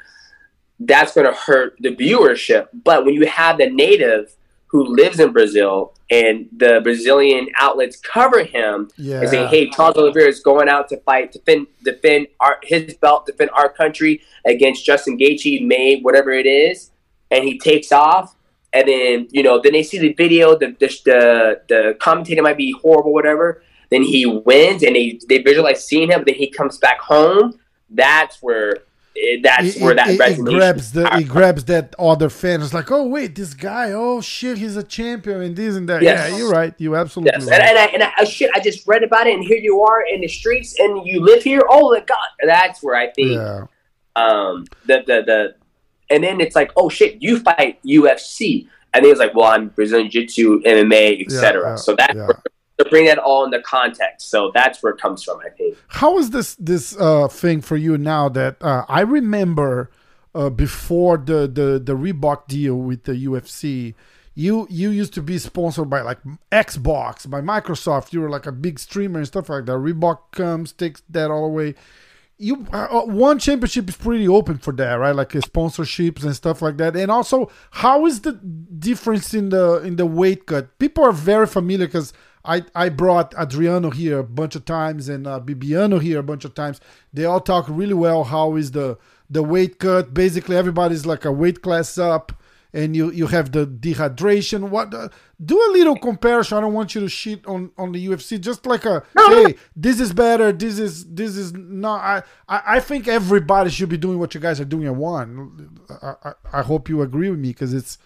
that's 0.80 1.14
going 1.14 1.28
to 1.28 1.34
hurt 1.34 1.76
the 1.80 1.90
viewership. 1.96 2.68
But 2.84 3.06
when 3.06 3.14
you 3.16 3.26
have 3.26 3.58
the 3.58 3.70
native 3.70 4.34
who 4.68 4.86
lives 4.96 5.20
in 5.20 5.34
Brazil 5.34 5.94
and 6.10 6.48
the 6.56 6.80
Brazilian 6.82 7.48
outlets 7.58 7.98
cover 7.98 8.44
him 8.44 8.90
Yeah. 8.98 9.20
and 9.20 9.30
say, 9.30 9.46
"Hey, 9.48 9.70
Charles 9.70 9.98
Oliveira 9.98 10.30
is 10.30 10.40
going 10.40 10.70
out 10.70 10.88
to 10.90 10.98
fight, 11.02 11.32
defend, 11.34 11.68
defend 11.84 12.28
our 12.40 12.58
his 12.64 12.94
belt, 12.96 13.26
defend 13.26 13.50
our 13.54 13.68
country 13.68 14.22
against 14.46 14.86
Justin 14.86 15.18
Gaethje, 15.18 15.66
May, 15.66 16.00
whatever 16.00 16.32
it 16.32 16.46
is," 16.46 16.92
and 17.32 17.44
he 17.44 17.60
takes 17.60 17.92
off, 17.92 18.36
and 18.74 18.88
then 18.88 19.28
you 19.32 19.44
know, 19.44 19.60
then 19.62 19.74
they 19.74 19.84
see 19.84 20.00
the 20.00 20.14
video, 20.14 20.58
the 20.58 20.68
the 20.80 20.88
the, 21.06 21.62
the 21.70 21.98
commentator 22.00 22.42
might 22.42 22.58
be 22.58 22.72
horrible, 22.82 23.14
whatever. 23.14 23.64
Then 23.90 24.04
he 24.04 24.26
wins, 24.26 24.84
and 24.84 24.96
they 24.96 25.20
they 25.28 25.40
visualize 25.40 25.86
seeing 25.86 26.10
him. 26.10 26.24
Then 26.26 26.36
he 26.36 26.50
comes 26.50 26.78
back 26.78 27.00
home. 27.00 27.60
That's 27.90 28.38
where. 28.42 28.78
It, 29.14 29.44
that's 29.44 29.76
It, 29.76 29.82
where 29.82 29.94
that 29.94 30.08
it- 30.08 30.22
it 30.22 30.40
grabs 30.40 30.94
the 30.94 31.10
he 31.18 31.26
grabs 31.26 31.66
that 31.66 31.94
other 32.00 32.30
fan. 32.30 32.62
It's 32.62 32.74
like, 32.74 32.90
oh 32.92 33.06
wait, 33.06 33.36
this 33.36 33.54
guy, 33.54 33.92
oh 33.92 34.22
shit, 34.22 34.58
he's 34.58 34.78
a 34.78 34.84
champion 34.84 35.42
and 35.42 35.54
this 35.54 35.76
and 35.76 35.90
that. 35.90 36.02
Yes. 36.02 36.32
Yeah, 36.32 36.38
you're 36.38 36.50
right. 36.50 36.74
You 36.78 36.96
absolutely 36.96 37.34
Yes, 37.36 37.46
right. 37.50 37.60
and, 37.60 37.70
and, 37.72 37.78
I, 37.78 37.86
and 37.88 38.04
I, 38.04 38.12
oh, 38.20 38.26
shit, 38.26 38.50
I 38.56 38.62
just 38.62 38.88
read 38.88 39.04
about 39.04 39.28
it, 39.28 39.34
and 39.36 39.44
here 39.44 39.58
you 39.58 39.82
are 39.84 40.02
in 40.06 40.22
the 40.22 40.30
streets, 40.30 40.80
and 40.80 41.06
you 41.06 41.22
live 41.22 41.44
here. 41.44 41.62
Oh 41.70 41.92
my 41.92 42.00
god, 42.00 42.30
that's 42.46 42.82
where 42.82 42.96
I 42.96 43.12
think 43.12 43.32
yeah. 43.32 43.66
um, 44.16 44.66
the, 44.86 45.04
the 45.06 45.24
the 45.26 45.56
and 46.12 46.24
then 46.24 46.42
it's 46.42 46.56
like, 46.56 46.72
oh 46.76 46.90
shit, 46.90 47.22
you 47.22 47.40
fight 47.40 47.80
UFC, 47.84 48.68
and 48.94 49.06
then 49.06 49.12
it's 49.12 49.20
like, 49.20 49.34
well, 49.34 49.48
I'm 49.48 49.70
Brazilian 49.70 50.10
Jiu-Jitsu, 50.10 50.62
MMA, 50.64 51.26
etc. 51.26 51.72
yeah, 51.72 51.76
so 51.76 51.96
that's 51.96 52.14
yeah. 52.14 52.28
where, 52.28 52.44
to 52.78 52.90
bring 52.90 53.06
that 53.06 53.18
all 53.18 53.46
into 53.46 53.62
context. 53.62 54.30
So 54.30 54.52
that's 54.54 54.82
where 54.84 54.94
it 54.94 55.00
comes 55.00 55.24
from, 55.24 55.40
I 55.40 55.50
think. 55.50 55.78
How 55.88 56.18
is 56.18 56.32
this 56.32 56.56
this 56.56 56.96
uh, 56.98 57.28
thing 57.28 57.62
for 57.62 57.78
you 57.78 57.98
now 57.98 58.30
that 58.30 58.62
uh, 58.62 58.86
I 58.88 59.02
remember 59.02 59.90
uh, 60.36 60.50
before 60.50 61.18
the, 61.18 61.48
the 61.48 61.82
the 61.84 61.96
Reebok 61.96 62.48
deal 62.48 62.76
with 62.76 63.04
the 63.04 63.14
UFC? 63.14 63.94
You 64.34 64.66
you 64.70 64.90
used 64.90 65.14
to 65.16 65.22
be 65.22 65.38
sponsored 65.38 65.90
by 65.90 66.02
like 66.02 66.20
Xbox, 66.52 67.30
by 67.30 67.42
Microsoft. 67.42 68.14
You 68.14 68.22
were 68.22 68.30
like 68.30 68.46
a 68.46 68.52
big 68.52 68.80
streamer 68.80 69.20
and 69.20 69.28
stuff 69.28 69.50
like 69.50 69.66
that. 69.66 69.74
Reebok 69.74 70.32
comes, 70.32 70.72
takes 70.72 71.04
that 71.10 71.30
all 71.30 71.46
away. 71.46 71.76
You 72.42 72.66
uh, 72.74 72.88
uh, 72.90 73.06
one 73.06 73.38
championship 73.38 73.88
is 73.88 73.96
pretty 73.96 74.28
open 74.28 74.58
for 74.58 74.74
that, 74.74 74.96
right? 74.96 75.16
Like 75.16 75.36
uh, 75.36 75.40
sponsorships 75.40 76.24
and 76.24 76.36
stuff 76.36 76.62
like 76.62 76.78
that. 76.78 76.96
And 76.96 77.12
also, 77.12 77.52
how 77.70 78.08
is 78.08 78.22
the 78.22 78.34
difference 78.34 79.36
in 79.36 79.50
the 79.50 79.82
in 79.84 79.96
the 79.98 80.08
weight 80.08 80.48
cut? 80.48 80.80
People 80.80 81.04
are 81.04 81.12
very 81.12 81.46
familiar 81.46 81.86
because 81.86 82.14
I 82.44 82.64
I 82.74 82.90
brought 82.90 83.36
Adriano 83.36 83.92
here 83.92 84.20
a 84.20 84.24
bunch 84.24 84.56
of 84.56 84.66
times 84.66 85.08
and 85.08 85.28
uh, 85.28 85.40
Bibiano 85.40 86.02
here 86.02 86.18
a 86.18 86.24
bunch 86.24 86.44
of 86.44 86.56
times. 86.56 86.82
They 87.14 87.26
all 87.26 87.42
talk 87.42 87.66
really 87.70 87.94
well. 87.94 88.24
How 88.24 88.56
is 88.56 88.72
the 88.72 88.98
the 89.30 89.44
weight 89.44 89.78
cut? 89.78 90.14
Basically, 90.14 90.58
everybody's 90.58 91.06
like 91.06 91.26
a 91.26 91.32
weight 91.32 91.62
class 91.62 92.00
up, 92.00 92.34
and 92.74 92.96
you 92.96 93.12
you 93.12 93.28
have 93.28 93.52
the 93.52 93.68
dehydration. 93.68 94.70
What 94.70 94.94
uh, 94.94 95.10
do 95.44 95.58
a 95.58 95.72
little 95.72 95.98
comparison? 95.98 96.58
I 96.58 96.62
don't 96.62 96.74
want 96.74 96.96
you 96.96 97.02
to 97.02 97.10
shit 97.10 97.46
on 97.46 97.72
on 97.78 97.92
the 97.92 98.08
UFC. 98.08 98.40
Just 98.40 98.66
like 98.66 98.86
a 98.86 99.04
hey, 99.18 99.56
this 99.76 100.00
is 100.00 100.14
better. 100.14 100.52
This 100.52 100.80
is 100.80 101.06
this 101.14 101.36
is 101.36 101.54
not. 101.54 102.02
I 102.02 102.24
I, 102.48 102.76
I 102.78 102.80
think 102.80 103.08
everybody 103.08 103.70
should 103.70 103.90
be 103.90 103.98
doing 103.98 104.20
what 104.20 104.34
you 104.34 104.40
guys 104.40 104.60
are 104.60 104.66
doing 104.66 104.88
at 104.88 104.96
one. 104.96 105.80
I 106.02 106.14
I, 106.24 106.34
I 106.54 106.62
hope 106.62 106.90
you 106.90 107.02
agree 107.02 107.30
with 107.30 107.40
me 107.40 107.50
because 107.50 107.74
it's 107.74 107.98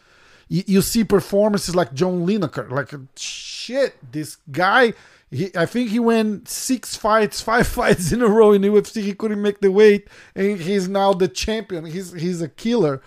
you, 0.48 0.64
you 0.68 0.82
see 0.82 1.04
performances 1.04 1.76
like 1.76 1.94
John 1.94 2.26
Lineker, 2.26 2.70
like 2.70 2.92
shit, 3.16 3.96
this 4.12 4.38
guy. 4.52 4.94
He, 5.32 5.50
I 5.56 5.66
think 5.66 5.90
he 5.90 6.00
went 6.00 6.48
six 6.48 6.96
fights, 6.96 7.42
five 7.42 7.68
fights 7.80 8.12
in 8.12 8.22
a 8.22 8.28
row 8.28 8.52
in 8.52 8.62
UFC. 8.62 9.02
He 9.02 9.14
couldn't 9.14 9.42
make 9.42 9.60
the 9.62 9.72
weight, 9.72 10.08
and 10.36 10.60
he's 10.60 10.88
now 10.88 11.14
the 11.14 11.28
champion. 11.28 11.86
He's 11.86 12.14
he's 12.14 12.42
a 12.42 12.50
killer, 12.50 13.02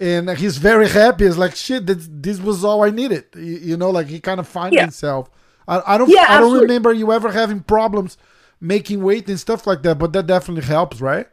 and 0.00 0.30
he's 0.30 0.56
very 0.58 0.88
happy. 0.88 1.24
It's 1.24 1.36
like 1.36 1.54
shit. 1.56 1.86
This 1.86 2.08
this 2.10 2.40
was 2.40 2.64
all 2.64 2.82
I 2.82 2.90
needed. 2.90 3.24
You, 3.34 3.42
you 3.42 3.76
know, 3.76 3.90
like 3.90 4.06
he 4.08 4.20
kind 4.20 4.40
of 4.40 4.48
found 4.48 4.72
Yeah. 4.74 4.82
himself. 4.82 5.30
I, 5.66 5.82
I 5.94 5.98
don't 5.98 6.10
Yeah, 6.10 6.26
I 6.28 6.40
don't 6.40 6.60
remember 6.60 6.92
you 6.92 7.12
ever 7.12 7.30
having 7.32 7.60
problems 7.60 8.18
making 8.60 9.02
weight 9.02 9.28
and 9.28 9.38
stuff 9.40 9.66
like 9.66 9.82
that, 9.82 9.98
but 9.98 10.12
that 10.12 10.26
definitely 10.26 10.64
helps, 10.64 11.00
right? 11.00 11.26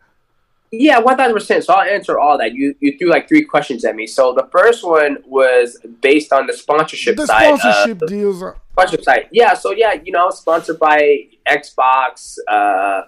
Yeah, 0.73 0.99
one 0.99 1.17
thousand 1.17 1.33
percent. 1.33 1.63
So 1.65 1.73
I'll 1.73 1.89
answer 1.89 2.17
all 2.17 2.37
that. 2.37 2.53
You 2.53 2.73
you 2.79 2.97
threw 2.97 3.09
like 3.09 3.27
three 3.27 3.43
questions 3.43 3.83
at 3.83 3.93
me. 3.95 4.07
So 4.07 4.33
the 4.33 4.47
first 4.53 4.85
one 4.85 5.17
was 5.25 5.77
based 6.01 6.31
on 6.31 6.47
the 6.47 6.53
sponsorship 6.53 7.17
The 7.17 7.27
side. 7.27 7.51
uh, 7.51 7.57
sponsorship 7.57 8.07
deals. 8.07 8.41
Are, 8.41 8.55
sponsorship 8.71 9.03
side. 9.03 9.27
Yeah, 9.31 9.53
so 9.53 9.71
yeah, 9.71 9.95
you 10.01 10.13
know, 10.13 10.29
sponsored 10.29 10.79
by 10.79 11.27
Xbox, 11.45 12.37
uh, 12.47 13.01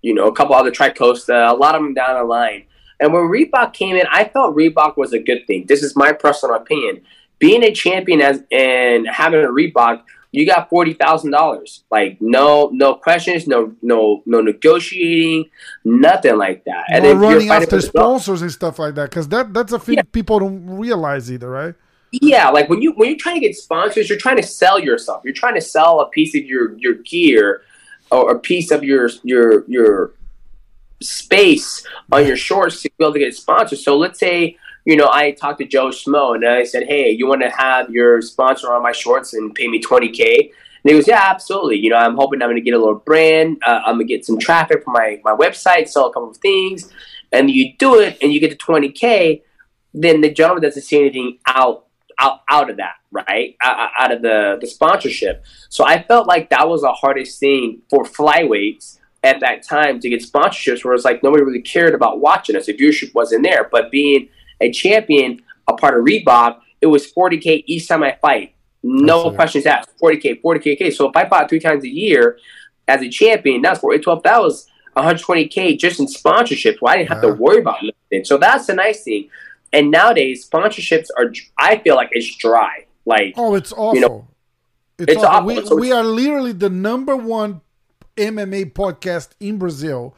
you 0.00 0.14
know, 0.14 0.26
a 0.28 0.32
couple 0.34 0.54
other 0.54 0.70
Tricosta, 0.70 1.50
a 1.50 1.54
lot 1.54 1.74
of 1.74 1.82
them 1.82 1.92
down 1.92 2.16
the 2.16 2.24
line. 2.24 2.64
And 3.02 3.12
when 3.12 3.24
Reebok 3.24 3.72
came 3.72 3.96
in, 3.96 4.06
I 4.12 4.24
felt 4.24 4.54
Reebok 4.56 4.96
was 4.96 5.12
a 5.12 5.18
good 5.18 5.44
thing. 5.48 5.66
This 5.66 5.82
is 5.82 5.96
my 5.96 6.12
personal 6.12 6.54
opinion. 6.56 7.02
Being 7.40 7.64
a 7.64 7.72
champion 7.72 8.20
as 8.20 8.44
and 8.52 9.08
having 9.08 9.44
a 9.44 9.48
Reebok, 9.48 10.02
you 10.30 10.46
got 10.46 10.70
forty 10.70 10.94
thousand 10.94 11.32
dollars. 11.32 11.82
Like 11.90 12.18
no, 12.20 12.70
no 12.72 12.94
questions, 12.94 13.48
no, 13.48 13.74
no, 13.82 14.22
no 14.24 14.40
negotiating, 14.40 15.50
nothing 15.84 16.38
like 16.38 16.64
that. 16.64 16.84
and 16.90 17.04
then 17.04 17.18
running 17.18 17.50
after 17.50 17.80
sponsors 17.80 18.40
and 18.40 18.52
stuff 18.52 18.78
like 18.78 18.94
that, 18.94 19.10
because 19.10 19.26
that 19.28 19.52
that's 19.52 19.72
a 19.72 19.80
thing 19.80 19.96
Yeah. 19.96 20.02
people 20.12 20.38
don't 20.38 20.64
realize 20.78 21.30
either, 21.32 21.50
right? 21.50 21.74
Yeah, 22.12 22.50
like 22.50 22.68
when 22.68 22.80
you 22.82 22.92
when 22.92 23.08
you're 23.08 23.18
trying 23.18 23.40
to 23.40 23.40
get 23.40 23.56
sponsors, 23.56 24.08
you're 24.08 24.18
trying 24.18 24.36
to 24.36 24.42
sell 24.46 24.78
yourself. 24.78 25.22
You're 25.24 25.34
trying 25.34 25.54
to 25.56 25.60
sell 25.60 26.00
a 26.00 26.08
piece 26.08 26.36
of 26.36 26.44
your 26.44 26.78
your 26.78 26.94
gear 26.94 27.62
or 28.12 28.30
a 28.30 28.38
piece 28.38 28.70
of 28.70 28.84
your 28.84 29.10
your 29.24 29.64
your 29.66 30.12
space 31.02 31.86
on 32.10 32.26
your 32.26 32.36
shorts 32.36 32.82
to 32.82 32.90
be 32.98 33.04
able 33.04 33.12
to 33.14 33.18
get 33.18 33.34
sponsors. 33.34 33.84
So 33.84 33.96
let's 33.96 34.18
say 34.18 34.56
you 34.84 34.96
know 34.96 35.08
I 35.10 35.32
talked 35.32 35.60
to 35.60 35.66
Joe 35.66 35.88
Schmo 35.88 36.34
and 36.34 36.46
I 36.46 36.64
said, 36.64 36.84
hey, 36.84 37.10
you 37.10 37.26
want 37.26 37.42
to 37.42 37.50
have 37.50 37.90
your 37.90 38.20
sponsor 38.20 38.72
on 38.72 38.82
my 38.82 38.92
shorts 38.92 39.34
and 39.34 39.54
pay 39.54 39.68
me 39.68 39.80
twenty 39.80 40.08
k. 40.08 40.52
And 40.84 40.90
he 40.90 40.98
goes, 40.98 41.06
yeah, 41.06 41.22
absolutely. 41.22 41.78
You 41.78 41.90
know, 41.90 41.96
I'm 41.96 42.16
hoping 42.16 42.42
I'm 42.42 42.48
going 42.48 42.56
to 42.56 42.62
get 42.62 42.74
a 42.74 42.78
little 42.78 42.96
brand. 42.96 43.58
Uh, 43.64 43.82
I'm 43.86 43.96
going 43.96 44.08
to 44.08 44.14
get 44.14 44.26
some 44.26 44.38
traffic 44.38 44.82
from 44.82 44.94
my, 44.94 45.20
my 45.22 45.30
website, 45.30 45.88
sell 45.88 46.06
a 46.06 46.12
couple 46.12 46.30
of 46.30 46.38
things. 46.38 46.90
And 47.30 47.48
you 47.48 47.74
do 47.78 48.00
it 48.00 48.18
and 48.20 48.32
you 48.32 48.40
get 48.40 48.50
to 48.50 48.56
20K, 48.56 49.42
then 49.94 50.22
the 50.22 50.30
gentleman 50.30 50.62
doesn't 50.62 50.82
see 50.82 50.98
anything 50.98 51.38
out 51.46 51.86
out 52.18 52.40
out 52.48 52.70
of 52.70 52.76
that, 52.76 52.94
right? 53.10 53.56
Out, 53.62 53.90
out 53.98 54.12
of 54.12 54.22
the 54.22 54.58
the 54.60 54.66
sponsorship. 54.66 55.44
So 55.68 55.84
I 55.84 56.02
felt 56.02 56.26
like 56.26 56.50
that 56.50 56.68
was 56.68 56.82
the 56.82 56.92
hardest 56.92 57.38
thing 57.40 57.82
for 57.88 58.04
flyweights 58.04 58.98
at 59.24 59.40
that 59.40 59.62
time 59.62 60.00
to 60.00 60.08
get 60.08 60.20
sponsorships, 60.22 60.84
where 60.84 60.94
it's 60.94 61.04
like 61.04 61.22
nobody 61.22 61.44
really 61.44 61.62
cared 61.62 61.94
about 61.94 62.20
watching 62.20 62.56
us. 62.56 62.66
The 62.66 62.74
viewership 62.74 63.14
wasn't 63.14 63.44
there. 63.44 63.68
But 63.70 63.90
being 63.90 64.28
a 64.60 64.70
champion, 64.72 65.40
a 65.68 65.74
part 65.74 65.96
of 65.98 66.04
Reebok, 66.04 66.58
it 66.80 66.86
was 66.86 67.10
40k 67.12 67.62
each 67.66 67.86
time 67.88 68.02
I 68.02 68.16
fight. 68.20 68.54
No 68.82 69.30
questions 69.30 69.64
asked. 69.66 69.90
40k, 70.02 70.42
40k. 70.42 70.72
okay. 70.74 70.90
So 70.90 71.08
if 71.08 71.16
I 71.16 71.28
fought 71.28 71.48
three 71.48 71.60
times 71.60 71.84
a 71.84 71.88
year 71.88 72.38
as 72.88 73.00
a 73.00 73.08
champion, 73.08 73.62
that's 73.62 73.78
4 73.78 73.96
12. 73.96 74.22
That 74.24 74.40
was 74.40 74.66
120k 74.96 75.78
just 75.78 76.00
in 76.00 76.06
sponsorships. 76.06 76.78
Well, 76.80 76.92
I 76.92 76.96
didn't 76.98 77.10
have 77.10 77.22
Yeah. 77.22 77.30
to 77.30 77.34
worry 77.36 77.60
about 77.60 77.76
nothing. 77.82 78.24
So 78.24 78.38
that's 78.38 78.66
the 78.66 78.74
nice 78.74 79.04
thing. 79.04 79.28
And 79.72 79.90
nowadays, 79.90 80.48
sponsorships 80.48 81.06
are, 81.16 81.32
I 81.56 81.78
feel 81.78 81.94
like 81.94 82.08
it's 82.12 82.34
dry. 82.36 82.86
Like, 83.06 83.34
Oh, 83.36 83.54
it's 83.54 83.72
awful. 83.72 84.00
know, 84.00 84.28
it's, 84.98 85.12
it's 85.12 85.22
awful. 85.24 85.50
awful. 85.52 85.62
We, 85.62 85.66
So 85.66 85.76
we 85.76 85.92
are 85.92 86.02
literally 86.04 86.52
the 86.52 86.68
number 86.68 87.16
one 87.16 87.60
MMA 88.16 88.72
podcast 88.72 89.30
in 89.40 89.58
Brazil. 89.58 90.14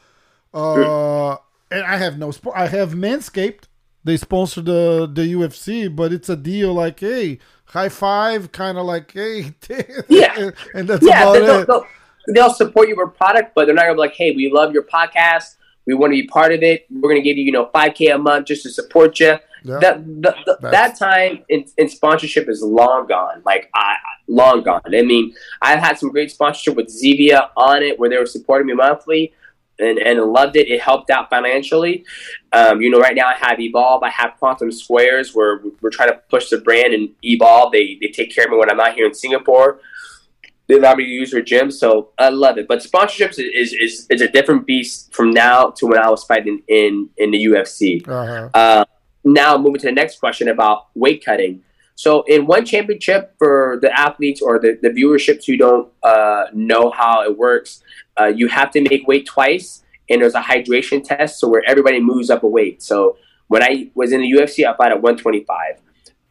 Uh, 0.52 1.32
and 1.70 1.84
I 1.84 1.96
have 1.96 2.18
no 2.18 2.30
sport. 2.30 2.56
I 2.56 2.66
have 2.68 2.92
Manscaped. 2.92 3.64
They 4.04 4.16
sponsor 4.18 4.60
the 4.60 5.10
the 5.12 5.22
UFC, 5.32 5.94
but 5.94 6.12
it's 6.12 6.28
a 6.28 6.36
deal 6.36 6.74
like, 6.74 7.00
hey, 7.00 7.38
high 7.66 7.88
five, 7.88 8.52
kind 8.52 8.76
of 8.76 8.84
like, 8.84 9.12
hey, 9.12 9.54
Yeah. 10.08 10.50
and 10.74 10.86
that's 10.88 11.04
yeah, 11.04 11.22
about 11.22 11.32
they- 11.32 11.40
they'll, 11.40 11.60
it. 11.60 11.66
they'll, 11.66 11.86
they'll 12.34 12.52
support 12.54 12.88
you 12.88 12.96
with 12.96 13.16
product, 13.16 13.54
but 13.54 13.64
they're 13.66 13.74
not 13.74 13.82
gonna 13.82 13.94
be 13.94 14.00
like, 14.00 14.14
"Hey, 14.14 14.32
we 14.32 14.50
love 14.52 14.72
your 14.74 14.82
podcast. 14.82 15.56
We 15.86 15.94
want 15.94 16.12
to 16.12 16.20
be 16.20 16.26
part 16.26 16.52
of 16.52 16.62
it. 16.62 16.86
We're 16.90 17.08
gonna 17.08 17.22
give 17.22 17.36
you, 17.38 17.44
you 17.44 17.52
know, 17.52 17.70
five 17.72 17.94
k 17.94 18.08
a 18.08 18.18
month 18.18 18.46
just 18.46 18.62
to 18.64 18.70
support 18.70 19.18
you." 19.20 19.36
Yeah. 19.64 19.78
that 19.80 20.06
the, 20.06 20.34
the, 20.46 20.70
that 20.70 20.98
time 20.98 21.44
in, 21.48 21.64
in, 21.78 21.88
sponsorship 21.88 22.48
is 22.48 22.62
long 22.62 23.06
gone. 23.06 23.42
Like 23.44 23.70
I 23.74 23.96
long 24.28 24.62
gone. 24.62 24.82
I 24.86 25.02
mean, 25.02 25.34
I've 25.62 25.80
had 25.80 25.98
some 25.98 26.10
great 26.10 26.30
sponsorship 26.30 26.76
with 26.76 26.88
Zevia 26.88 27.48
on 27.56 27.82
it, 27.82 27.98
where 27.98 28.08
they 28.08 28.18
were 28.18 28.26
supporting 28.26 28.66
me 28.66 28.74
monthly. 28.74 29.32
And, 29.76 29.98
and 29.98 30.20
loved 30.20 30.54
it. 30.54 30.68
It 30.68 30.80
helped 30.80 31.10
out 31.10 31.28
financially. 31.28 32.04
Um, 32.52 32.80
you 32.80 32.90
know, 32.90 33.00
right 33.00 33.16
now 33.16 33.26
I 33.26 33.34
have 33.34 33.58
Evolve. 33.58 34.04
I 34.04 34.08
have 34.10 34.34
Quantum 34.38 34.70
Squares 34.70 35.34
where 35.34 35.62
we're 35.80 35.90
trying 35.90 36.10
to 36.10 36.20
push 36.30 36.48
the 36.48 36.58
brand 36.58 36.94
and 36.94 37.08
Evolve. 37.24 37.72
They, 37.72 37.98
they 38.00 38.06
take 38.06 38.32
care 38.32 38.44
of 38.44 38.52
me 38.52 38.56
when 38.56 38.70
I'm 38.70 38.78
out 38.78 38.94
here 38.94 39.04
in 39.04 39.14
Singapore 39.14 39.80
they 40.66 40.76
allow 40.76 40.94
me 40.94 41.04
to 41.04 41.10
use 41.10 41.32
her 41.32 41.42
gym, 41.42 41.70
so 41.70 42.10
I 42.18 42.30
love 42.30 42.56
it. 42.56 42.66
But 42.66 42.80
sponsorships 42.80 43.38
is, 43.38 43.72
is 43.72 44.06
is 44.08 44.20
a 44.20 44.28
different 44.28 44.66
beast 44.66 45.12
from 45.12 45.32
now 45.32 45.70
to 45.70 45.86
when 45.86 45.98
I 45.98 46.08
was 46.08 46.24
fighting 46.24 46.62
in 46.68 47.10
in 47.18 47.30
the 47.32 47.44
UFC. 47.44 48.06
Uh-huh. 48.06 48.48
Uh, 48.54 48.84
now 49.24 49.56
moving 49.56 49.80
to 49.80 49.86
the 49.86 49.92
next 49.92 50.20
question 50.20 50.48
about 50.48 50.88
weight 50.94 51.24
cutting. 51.24 51.62
So 51.96 52.22
in 52.22 52.46
one 52.46 52.64
championship 52.64 53.34
for 53.38 53.78
the 53.80 53.96
athletes 53.98 54.42
or 54.42 54.58
the, 54.58 54.78
the 54.80 54.90
viewerships 54.90 55.46
who 55.46 55.56
don't 55.56 55.92
uh, 56.02 56.46
know 56.52 56.90
how 56.90 57.22
it 57.22 57.38
works, 57.38 57.82
uh, 58.18 58.26
you 58.26 58.48
have 58.48 58.70
to 58.72 58.80
make 58.80 59.06
weight 59.06 59.26
twice, 59.26 59.84
and 60.10 60.20
there's 60.20 60.34
a 60.34 60.40
hydration 60.40 61.02
test, 61.04 61.38
so 61.38 61.48
where 61.48 61.62
everybody 61.66 62.00
moves 62.00 62.30
up 62.30 62.42
a 62.42 62.48
weight. 62.48 62.82
So 62.82 63.16
when 63.48 63.62
I 63.62 63.90
was 63.94 64.12
in 64.12 64.20
the 64.20 64.32
UFC, 64.32 64.66
I 64.66 64.76
fought 64.76 64.90
at 64.90 65.02
125. 65.02 65.80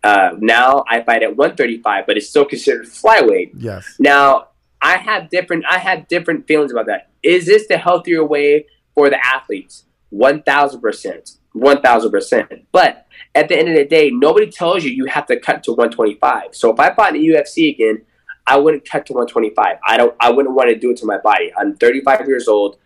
Uh, 0.04 0.32
now 0.40 0.84
I 0.90 1.02
fight 1.02 1.24
at 1.24 1.38
135, 1.38 2.06
but 2.06 2.18
it's 2.18 2.30
still 2.30 2.46
considered 2.46 2.86
flyweight. 2.86 3.52
Yes. 3.56 3.96
Now 4.00 4.50
I 4.82 4.98
have 4.98 5.30
different 5.30 5.64
I 5.70 5.78
have 5.78 6.10
different 6.10 6.46
feelings 6.46 6.72
about 6.72 6.88
that. 6.88 7.10
Is 7.24 7.46
this 7.46 7.68
the 7.68 7.78
healthier 7.78 8.24
way 8.24 8.66
for 8.96 9.10
the 9.10 9.26
athletes? 9.26 9.86
One 10.14 10.44
thousand 10.44 10.80
percent, 10.80 11.32
one 11.54 11.82
thousand 11.82 12.12
percent. 12.12 12.68
But 12.72 13.08
at 13.34 13.50
the 13.50 13.58
end 13.58 13.70
of 13.70 13.76
the 13.76 13.84
day, 13.84 14.12
nobody 14.12 14.52
tells 14.52 14.84
you 14.84 14.92
you 14.92 15.06
have 15.06 15.26
to 15.26 15.40
cut 15.40 15.64
to 15.64 15.72
125. 15.72 16.54
So 16.56 16.72
if 16.72 16.80
I 16.80 16.94
fought 16.94 17.16
in 17.16 17.22
the 17.22 17.28
UFC 17.30 17.74
again, 17.74 18.04
I 18.46 18.58
wouldn't 18.58 18.88
cut 18.88 19.08
to 19.08 19.14
125. 19.14 19.78
I 19.84 19.98
don't. 19.98 20.16
I 20.20 20.30
wouldn't 20.30 20.54
want 20.54 20.70
to 20.70 20.78
do 20.78 20.92
it 20.92 20.98
to 20.98 21.08
my 21.08 21.18
body. 21.18 21.52
I'm 21.58 21.76
35 21.76 22.28
years 22.28 22.48
old. 22.48 22.78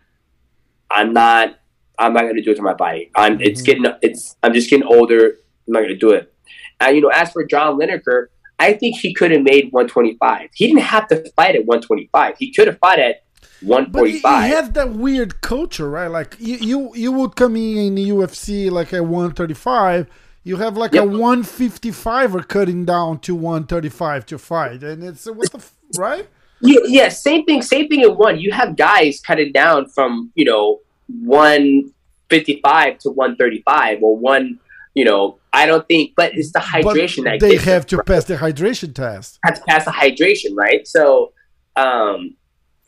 I'm 0.90 1.12
not. 1.12 1.58
I'm 1.98 2.14
not 2.14 2.22
going 2.22 2.36
to 2.36 2.42
do 2.42 2.52
it 2.52 2.56
to 2.56 2.62
my 2.62 2.72
body. 2.72 3.10
I'm. 3.14 3.34
Mm-hmm. 3.34 3.42
It's 3.42 3.60
getting. 3.60 3.84
It's. 4.00 4.36
I'm 4.42 4.54
just 4.54 4.70
getting 4.70 4.86
older. 4.86 5.26
I'm 5.66 5.72
not 5.74 5.80
going 5.80 5.90
to 5.90 5.98
do 5.98 6.12
it. 6.12 6.32
And 6.80 6.96
you 6.96 7.02
know, 7.02 7.08
as 7.08 7.30
for 7.30 7.44
John 7.44 7.78
Lineker, 7.78 8.28
I 8.58 8.72
think 8.72 8.96
he 8.96 9.12
could 9.12 9.32
have 9.32 9.42
made 9.42 9.70
125. 9.70 10.48
He 10.54 10.66
didn't 10.66 10.80
have 10.80 11.08
to 11.08 11.30
fight 11.32 11.56
at 11.56 11.66
125. 11.66 12.36
He 12.38 12.54
could 12.54 12.68
have 12.68 12.78
fought 12.78 12.98
at 12.98 13.22
145. 13.60 14.22
But 14.22 14.42
he, 14.42 14.48
he 14.48 14.54
has 14.54 14.70
that 14.70 14.90
weird 14.90 15.40
culture, 15.40 15.88
right? 15.88 16.08
Like 16.08 16.36
you, 16.38 16.56
you, 16.56 16.94
you 16.94 17.12
would 17.12 17.36
come 17.36 17.56
in 17.56 17.78
in 17.78 17.94
the 17.94 18.08
UFC 18.10 18.70
like 18.70 18.92
at 18.92 19.04
135. 19.04 20.06
You 20.44 20.56
have 20.56 20.76
like 20.76 20.92
yep. 20.92 21.04
a 21.04 21.06
155er 21.06 22.48
cutting 22.48 22.84
down 22.84 23.18
to 23.20 23.34
135 23.34 24.26
to 24.26 24.38
fight, 24.38 24.82
and 24.82 25.04
it's 25.04 25.26
what 25.26 25.52
the 25.52 25.62
right? 25.98 26.26
Yeah, 26.60 26.80
yeah, 26.86 27.08
same 27.10 27.44
thing. 27.44 27.60
Same 27.60 27.88
thing 27.88 28.00
in 28.00 28.16
one. 28.16 28.40
You 28.40 28.52
have 28.52 28.76
guys 28.76 29.20
cutting 29.20 29.52
down 29.52 29.88
from 29.90 30.32
you 30.34 30.46
know 30.46 30.80
155 31.22 32.98
to 32.98 33.10
135 33.10 34.02
or 34.02 34.16
one 34.16 34.58
you 34.98 35.04
know, 35.04 35.38
I 35.52 35.66
don't 35.66 35.86
think, 35.86 36.14
but 36.16 36.32
it's 36.34 36.50
the 36.50 36.58
hydration 36.58 37.22
but 37.22 37.38
that 37.38 37.40
they 37.40 37.56
have 37.56 37.86
to 37.86 37.98
right? 37.98 38.06
pass 38.06 38.24
the 38.24 38.34
hydration 38.34 38.92
test. 38.92 39.38
Have 39.44 39.54
to 39.54 39.62
pass 39.68 39.84
the 39.84 39.92
hydration, 39.92 40.56
right? 40.56 40.84
So, 40.88 41.32
um, 41.76 42.34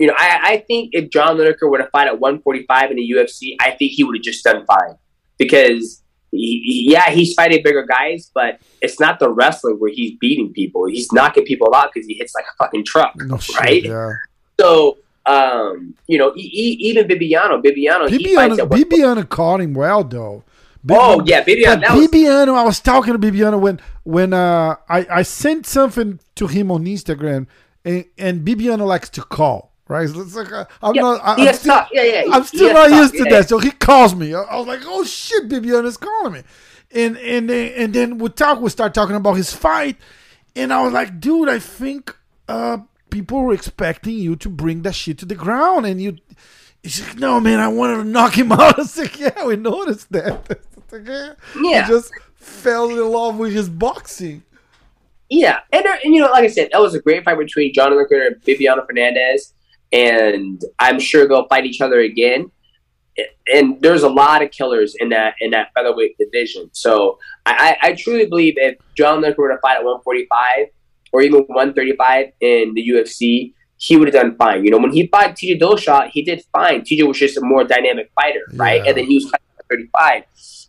you 0.00 0.06
know, 0.06 0.14
I, 0.16 0.40
I 0.42 0.56
think 0.66 0.94
if 0.94 1.10
John 1.10 1.36
Lineker 1.36 1.70
were 1.70 1.76
to 1.76 1.86
fight 1.88 2.06
at 2.06 2.18
145 2.18 2.90
in 2.90 2.96
the 2.96 3.12
UFC, 3.14 3.54
I 3.60 3.72
think 3.72 3.92
he 3.92 4.02
would 4.02 4.16
have 4.16 4.24
just 4.24 4.42
done 4.42 4.64
fine 4.66 4.96
because. 5.38 6.02
He, 6.32 6.86
yeah, 6.88 7.10
he's 7.10 7.34
fighting 7.34 7.60
bigger 7.64 7.84
guys, 7.84 8.30
but 8.32 8.60
it's 8.80 9.00
not 9.00 9.18
the 9.18 9.28
wrestling 9.28 9.80
where 9.80 9.90
he's 9.92 10.16
beating 10.20 10.52
people. 10.52 10.86
He's 10.86 11.10
knocking 11.10 11.42
people 11.42 11.74
out 11.74 11.90
because 11.92 12.06
he 12.06 12.14
hits 12.14 12.36
like 12.36 12.44
a 12.44 12.56
fucking 12.56 12.84
truck, 12.84 13.14
no 13.16 13.34
right? 13.58 13.82
Shit, 13.82 13.86
yeah. 13.86 14.12
So, 14.60 14.98
um, 15.26 15.94
you 16.06 16.18
know, 16.18 16.32
even 16.36 17.08
Bibiano, 17.08 17.60
Bibiano, 17.60 18.08
Bibiano, 18.08 18.58
Bibiano 18.58 19.28
caught 19.28 19.60
him 19.60 19.74
well 19.74 20.04
though. 20.04 20.44
oh 20.88 21.20
yeah, 21.26 21.42
Bibiano. 21.42 21.82
Bibiano, 21.82 22.54
I 22.54 22.62
was 22.62 22.78
talking 22.78 23.12
to 23.12 23.18
Bibiano 23.18 23.58
when 23.58 23.80
when 24.04 24.32
uh, 24.32 24.76
I 24.88 25.06
I 25.10 25.22
sent 25.22 25.66
something 25.66 26.20
to 26.36 26.46
him 26.46 26.70
on 26.70 26.84
Instagram, 26.84 27.48
and, 27.84 28.04
and 28.16 28.46
Bibiano 28.46 28.86
likes 28.86 29.08
to 29.10 29.22
call. 29.22 29.69
Right, 29.90 30.08
it's 30.08 30.36
like 30.36 30.52
uh, 30.52 30.66
I'm 30.84 30.94
yeah, 30.94 31.00
not. 31.00 31.20
I, 31.24 31.48
am 31.48 31.52
still, 31.52 31.82
yeah, 31.90 32.02
yeah. 32.04 32.22
I'm 32.30 32.44
still 32.44 32.72
not 32.72 32.90
used 32.90 33.12
to 33.14 33.24
yeah. 33.24 33.30
that. 33.30 33.48
So 33.48 33.58
he 33.58 33.72
calls 33.72 34.14
me. 34.14 34.32
I, 34.32 34.42
I 34.42 34.56
was 34.58 34.68
like, 34.68 34.82
"Oh 34.84 35.02
shit, 35.02 35.48
Bibiano's 35.48 35.96
calling 35.96 36.34
me," 36.34 36.42
and 36.92 37.16
and 37.16 37.50
and 37.50 37.92
then 37.92 38.18
we 38.18 38.28
talk. 38.28 38.60
We 38.60 38.70
start 38.70 38.94
talking 38.94 39.16
about 39.16 39.32
his 39.32 39.52
fight, 39.52 39.96
and 40.54 40.72
I 40.72 40.84
was 40.84 40.92
like, 40.92 41.18
"Dude, 41.18 41.48
I 41.48 41.58
think 41.58 42.16
uh, 42.46 42.78
people 43.10 43.42
were 43.42 43.52
expecting 43.52 44.14
you 44.14 44.36
to 44.36 44.48
bring 44.48 44.82
that 44.82 44.94
shit 44.94 45.18
to 45.18 45.26
the 45.26 45.34
ground, 45.34 45.86
and 45.86 46.00
you." 46.00 46.18
He's 46.84 47.04
like, 47.04 47.18
"No, 47.18 47.40
man, 47.40 47.58
I 47.58 47.66
wanted 47.66 47.96
to 47.96 48.04
knock 48.04 48.38
him 48.38 48.52
out." 48.52 48.78
I 48.78 48.82
was 48.82 48.96
like, 48.96 49.18
"Yeah, 49.18 49.44
we 49.44 49.56
noticed 49.56 50.12
that." 50.12 50.60
Yeah. 50.92 51.34
He 51.54 51.88
just 51.88 52.12
fell 52.36 52.90
in 52.90 53.10
love 53.10 53.38
with 53.38 53.52
his 53.52 53.68
boxing. 53.68 54.44
Yeah, 55.28 55.60
and, 55.72 55.86
uh, 55.86 55.96
and 56.04 56.14
you 56.14 56.20
know, 56.20 56.30
like 56.30 56.44
I 56.44 56.48
said, 56.48 56.68
that 56.72 56.80
was 56.80 56.94
a 56.94 57.00
great 57.00 57.24
fight 57.24 57.38
between 57.38 57.72
John 57.72 57.92
Lineker 57.92 58.26
and 58.26 58.36
Bibiano 58.42 58.84
Fernandes, 58.86 59.52
and 59.92 60.62
I'm 60.78 61.00
sure 61.00 61.26
they'll 61.26 61.48
fight 61.48 61.66
each 61.66 61.80
other 61.80 62.00
again. 62.00 62.50
And 63.52 63.80
there's 63.82 64.02
a 64.02 64.08
lot 64.08 64.42
of 64.42 64.50
killers 64.50 64.94
in 64.98 65.10
that 65.10 65.34
in 65.40 65.50
that 65.50 65.72
featherweight 65.74 66.16
division. 66.18 66.70
So 66.72 67.18
I, 67.44 67.76
I 67.82 67.92
truly 67.94 68.26
believe 68.26 68.54
if 68.56 68.76
John 68.94 69.22
Lineker 69.22 69.38
were 69.38 69.48
to 69.50 69.58
fight 69.58 69.76
at 69.76 69.84
145 69.84 70.68
or 71.12 71.22
even 71.22 71.40
135 71.40 72.26
in 72.40 72.72
the 72.74 72.88
UFC, 72.88 73.52
he 73.76 73.96
would 73.96 74.08
have 74.08 74.14
done 74.14 74.36
fine. 74.36 74.64
You 74.64 74.70
know, 74.70 74.78
when 74.78 74.92
he 74.92 75.06
fought 75.08 75.30
TJ 75.30 75.58
Dillashaw, 75.60 76.10
he 76.10 76.22
did 76.22 76.44
fine. 76.52 76.82
TJ 76.82 77.06
was 77.06 77.18
just 77.18 77.36
a 77.36 77.40
more 77.40 77.64
dynamic 77.64 78.10
fighter, 78.14 78.44
right? 78.54 78.82
Yeah. 78.82 78.90
And 78.90 78.98
then 78.98 79.06
he 79.06 79.14
was 79.16 79.24
fighting 79.24 79.46
at 79.58 79.66
35. 79.68 80.24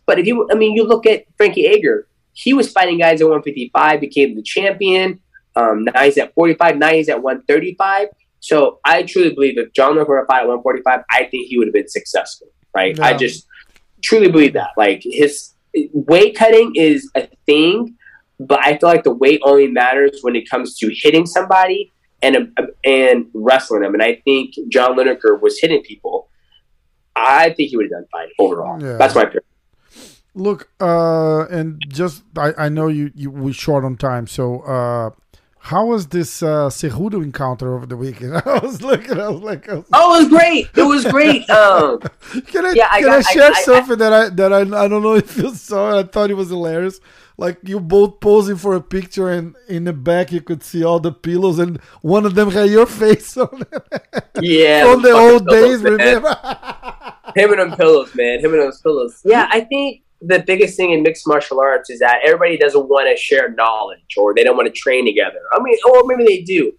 But 0.06 0.18
if 0.18 0.26
you, 0.26 0.48
I 0.50 0.54
mean, 0.54 0.74
you 0.74 0.84
look 0.84 1.06
at 1.06 1.24
Frankie 1.36 1.66
Edgar, 1.66 2.08
he 2.32 2.54
was 2.54 2.72
fighting 2.72 2.98
guys 2.98 3.20
at 3.20 3.28
155, 3.28 4.00
became 4.00 4.34
the 4.34 4.42
champion. 4.42 5.20
Um, 5.54 5.84
now 5.84 6.02
he's 6.02 6.16
at 6.18 6.34
45. 6.34 6.78
Now 6.78 6.90
he's 6.90 7.10
at 7.10 7.22
135. 7.22 8.08
So 8.42 8.80
I 8.84 9.04
truly 9.04 9.32
believe 9.32 9.56
if 9.56 9.72
John 9.72 9.94
were 9.94 10.20
to 10.20 10.26
fight 10.26 10.42
at 10.42 10.48
145, 10.48 11.04
I 11.10 11.24
think 11.30 11.46
he 11.46 11.56
would 11.56 11.68
have 11.68 11.74
been 11.74 11.88
successful. 11.88 12.48
Right? 12.74 12.98
I 12.98 13.16
just 13.16 13.46
truly 14.02 14.30
believe 14.30 14.54
that. 14.54 14.70
Like 14.76 15.02
his 15.04 15.54
weight 15.92 16.34
cutting 16.34 16.72
is 16.74 17.08
a 17.14 17.28
thing, 17.46 17.96
but 18.40 18.58
I 18.60 18.78
feel 18.78 18.88
like 18.88 19.04
the 19.04 19.14
weight 19.14 19.40
only 19.44 19.68
matters 19.68 20.18
when 20.22 20.34
it 20.34 20.50
comes 20.50 20.76
to 20.78 20.90
hitting 20.92 21.24
somebody 21.24 21.92
and 22.20 22.52
and 22.84 23.26
wrestling 23.32 23.82
them. 23.82 23.94
And 23.94 24.02
I 24.02 24.16
think 24.24 24.54
John 24.68 24.96
Lineker 24.96 25.40
was 25.40 25.60
hitting 25.60 25.82
people. 25.82 26.28
I 27.14 27.50
think 27.50 27.70
he 27.70 27.76
would 27.76 27.84
have 27.84 27.92
done 27.92 28.06
fine 28.10 28.28
overall. 28.40 28.82
Yeah. 28.82 28.96
That's 28.96 29.14
my 29.14 29.22
opinion. 29.22 29.44
Look, 30.34 30.68
uh, 30.80 31.44
and 31.46 31.80
just 31.88 32.24
I, 32.36 32.54
I 32.58 32.68
know 32.70 32.88
you, 32.88 33.12
you 33.14 33.30
we 33.30 33.52
short 33.52 33.84
on 33.84 33.96
time, 33.96 34.26
so 34.26 34.60
uh, 34.62 35.10
how 35.64 35.86
was 35.86 36.08
this 36.08 36.42
uh, 36.42 36.68
Cejudo 36.68 37.22
encounter 37.22 37.72
over 37.76 37.86
the 37.86 37.96
weekend? 37.96 38.34
I 38.46 38.58
was 38.58 38.82
looking, 38.82 39.20
I 39.20 39.28
was 39.28 39.42
like, 39.42 39.68
I 39.68 39.74
was 39.74 39.84
oh, 39.92 40.16
it 40.16 40.18
was 40.18 40.28
great. 40.28 40.68
It 40.74 40.82
was 40.82 41.04
great. 41.04 41.48
Um, 41.52 42.00
can 42.46 42.66
I, 42.66 42.72
yeah, 42.72 42.88
I, 42.90 43.00
can 43.00 43.10
I, 43.10 43.16
I 43.16 43.20
share 43.20 43.50
I, 43.52 43.62
something 43.62 43.98
that 43.98 44.12
I 44.12 44.28
that 44.30 44.52
I, 44.52 44.60
I 44.60 44.88
don't 44.88 45.02
know 45.02 45.14
if 45.24 45.36
you 45.36 45.54
saw? 45.54 46.00
I 46.00 46.02
thought 46.02 46.30
it 46.30 46.34
was 46.34 46.48
hilarious. 46.48 46.98
Like 47.36 47.58
you 47.62 47.78
both 47.78 48.20
posing 48.20 48.56
for 48.56 48.74
a 48.74 48.80
picture, 48.80 49.30
and 49.30 49.54
in 49.68 49.84
the 49.84 49.92
back 49.92 50.32
you 50.32 50.40
could 50.40 50.64
see 50.64 50.82
all 50.82 50.98
the 50.98 51.12
pillows, 51.12 51.58
and 51.58 51.80
one 52.00 52.26
of 52.26 52.34
them 52.34 52.50
had 52.50 52.70
your 52.70 52.86
face 52.86 53.36
on 53.36 53.62
it. 53.72 54.32
Yeah, 54.40 54.84
from 54.84 55.02
the 55.02 55.12
old 55.12 55.46
days. 55.46 55.82
Man. 55.82 55.92
Remember? 55.92 56.36
Him 57.36 57.52
and 57.52 57.60
them 57.60 57.76
pillows, 57.76 58.14
man. 58.14 58.40
Him 58.40 58.52
and 58.54 58.62
those 58.62 58.80
pillows. 58.80 59.20
Yeah, 59.24 59.48
I 59.50 59.60
think 59.60 60.02
the 60.24 60.42
biggest 60.46 60.76
thing 60.76 60.92
in 60.92 61.02
mixed 61.02 61.26
martial 61.26 61.60
arts 61.60 61.90
is 61.90 61.98
that 61.98 62.20
everybody 62.24 62.56
doesn't 62.56 62.88
want 62.88 63.08
to 63.08 63.20
share 63.20 63.50
knowledge 63.50 64.14
or 64.16 64.34
they 64.34 64.44
don't 64.44 64.56
want 64.56 64.72
to 64.72 64.72
train 64.72 65.04
together. 65.04 65.40
I 65.52 65.60
mean, 65.60 65.76
or 65.84 66.02
maybe 66.06 66.24
they 66.24 66.42
do. 66.42 66.72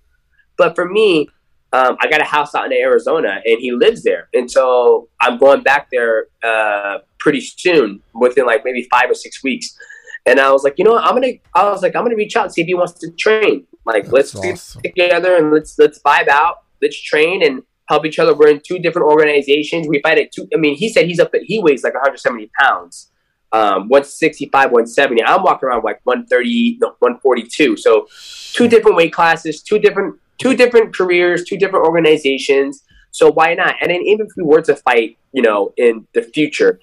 But 0.57 0.75
for 0.75 0.87
me, 0.87 1.27
um, 1.73 1.97
I 1.99 2.07
got 2.07 2.21
a 2.21 2.25
house 2.25 2.55
out 2.55 2.67
in 2.67 2.73
Arizona 2.73 3.41
and 3.45 3.59
he 3.59 3.71
lives 3.71 4.03
there. 4.03 4.29
And 4.33 4.49
so 4.49 5.09
I'm 5.19 5.37
going 5.37 5.63
back 5.63 5.89
there 5.91 6.27
uh, 6.43 6.99
pretty 7.19 7.41
soon, 7.41 8.01
within 8.13 8.45
like 8.45 8.63
maybe 8.63 8.87
five 8.91 9.09
or 9.09 9.15
six 9.15 9.43
weeks. 9.43 9.77
And 10.25 10.39
I 10.39 10.51
was 10.51 10.63
like, 10.63 10.75
you 10.77 10.85
know 10.85 10.91
what? 10.91 11.03
I'm 11.03 11.15
gonna. 11.15 11.33
I 11.53 11.69
was 11.69 11.81
like, 11.81 11.95
I'm 11.95 12.03
gonna 12.03 12.15
reach 12.15 12.37
out 12.37 12.45
and 12.45 12.53
see 12.53 12.61
if 12.61 12.67
he 12.67 12.75
wants 12.75 12.93
to 12.93 13.11
train. 13.11 13.67
Like, 13.85 14.03
That's 14.03 14.33
let's 14.33 14.35
awesome. 14.35 14.81
get 14.81 14.95
together 14.95 15.35
and 15.35 15.51
let's 15.51 15.77
let's 15.77 15.99
vibe 15.99 16.29
out. 16.29 16.59
Let's 16.81 17.01
train 17.01 17.43
and 17.43 17.63
help 17.89 18.05
each 18.05 18.19
other. 18.19 18.33
We're 18.33 18.49
in 18.49 18.61
two 18.65 18.79
different 18.79 19.09
organizations. 19.09 19.87
We 19.89 19.99
fight 20.01 20.17
at 20.17 20.31
two. 20.31 20.47
I 20.53 20.57
mean, 20.57 20.75
he 20.75 20.87
said 20.87 21.07
he's 21.07 21.19
up. 21.19 21.33
At, 21.33 21.41
he 21.43 21.61
weighs 21.61 21.83
like 21.83 21.93
170 21.93 22.49
pounds 22.57 23.11
um, 23.53 23.87
165, 23.87 24.71
170. 24.71 25.23
I'm 25.23 25.43
walking 25.43 25.69
around 25.69 25.83
like 25.83 26.01
130, 26.03 26.79
no, 26.81 26.89
142. 26.99 27.77
So 27.77 28.07
two 28.53 28.67
different 28.67 28.97
weight 28.97 29.13
classes, 29.13 29.61
two 29.61 29.79
different 29.79 30.19
two 30.39 30.55
different 30.55 30.95
careers, 30.95 31.43
two 31.43 31.57
different 31.57 31.85
organizations. 31.85 32.83
So 33.11 33.31
why 33.31 33.53
not? 33.53 33.75
And 33.79 33.91
then 33.91 34.01
even 34.01 34.25
if 34.25 34.31
we 34.35 34.43
were 34.43 34.61
to 34.63 34.75
fight, 34.75 35.17
you 35.31 35.43
know, 35.43 35.71
in 35.77 36.07
the 36.13 36.23
future, 36.23 36.79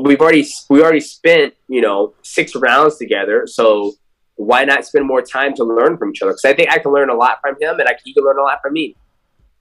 we've 0.00 0.20
already 0.20 0.46
we 0.68 0.82
already 0.82 1.00
spent 1.00 1.54
you 1.68 1.80
know 1.80 2.14
six 2.22 2.54
rounds 2.56 2.96
together, 2.96 3.46
so 3.46 3.92
why 4.36 4.64
not 4.64 4.86
spend 4.86 5.06
more 5.06 5.20
time 5.20 5.54
to 5.54 5.64
learn 5.64 5.98
from 5.98 6.10
each 6.10 6.22
other? 6.22 6.32
Because 6.32 6.46
I 6.46 6.54
think 6.54 6.70
I 6.70 6.78
can 6.78 6.92
learn 6.92 7.10
a 7.10 7.14
lot 7.14 7.40
from 7.42 7.56
him, 7.60 7.78
and 7.78 7.88
I 7.88 7.94
he 8.02 8.14
can 8.14 8.24
learn 8.24 8.38
a 8.38 8.42
lot 8.42 8.58
from 8.62 8.72
me. 8.72 8.96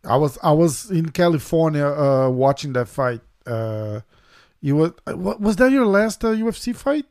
I 0.06 0.15
was 0.15 0.38
I 0.41 0.54
was 0.54 0.89
in 0.89 1.10
California 1.10 1.86
uh, 1.86 2.30
watching 2.30 2.73
that 2.73 2.88
fight. 2.88 3.21
Uh, 3.45 4.02
you 4.61 4.75
was 4.75 4.91
was 5.05 5.55
that 5.57 5.71
your 5.71 5.85
last 5.85 6.23
uh, 6.23 6.29
UFC 6.29 6.75
fight? 6.75 7.05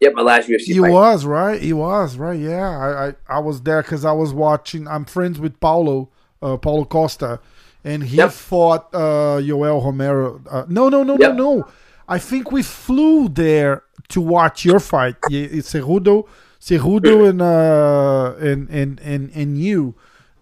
Yep, 0.00 0.12
my 0.14 0.22
last 0.22 0.48
UFC. 0.48 0.60
He 0.60 0.78
fight. 0.78 0.90
was 0.90 1.24
right. 1.24 1.60
He 1.60 1.72
was 1.72 2.16
right. 2.16 2.38
Yeah, 2.38 2.68
I 2.68 3.08
I, 3.08 3.14
I 3.36 3.38
was 3.38 3.62
there 3.62 3.82
because 3.82 4.04
I 4.04 4.12
was 4.12 4.34
watching. 4.34 4.86
I'm 4.86 5.04
friends 5.04 5.38
with 5.38 5.58
Paulo 5.60 6.10
uh, 6.42 6.56
Paulo 6.56 6.84
Costa, 6.84 7.40
and 7.84 8.04
he 8.04 8.16
yep. 8.16 8.32
fought 8.32 8.94
uh, 8.94 9.40
Yoel 9.40 9.84
Romero. 9.84 10.40
Uh, 10.48 10.64
no, 10.68 10.88
no, 10.88 11.02
no, 11.02 11.16
yep. 11.18 11.34
no, 11.34 11.56
no. 11.56 11.68
I 12.08 12.18
think 12.18 12.52
we 12.52 12.62
flew 12.62 13.28
there 13.28 13.82
to 14.08 14.20
watch 14.20 14.64
your 14.64 14.80
fight. 14.80 15.20
Cejudo, 15.22 16.28
Cejudo, 16.60 17.28
and 17.28 17.42
uh, 17.42 18.34
and 18.38 18.68
and 18.70 19.00
and 19.00 19.30
and 19.34 19.58
you, 19.58 19.94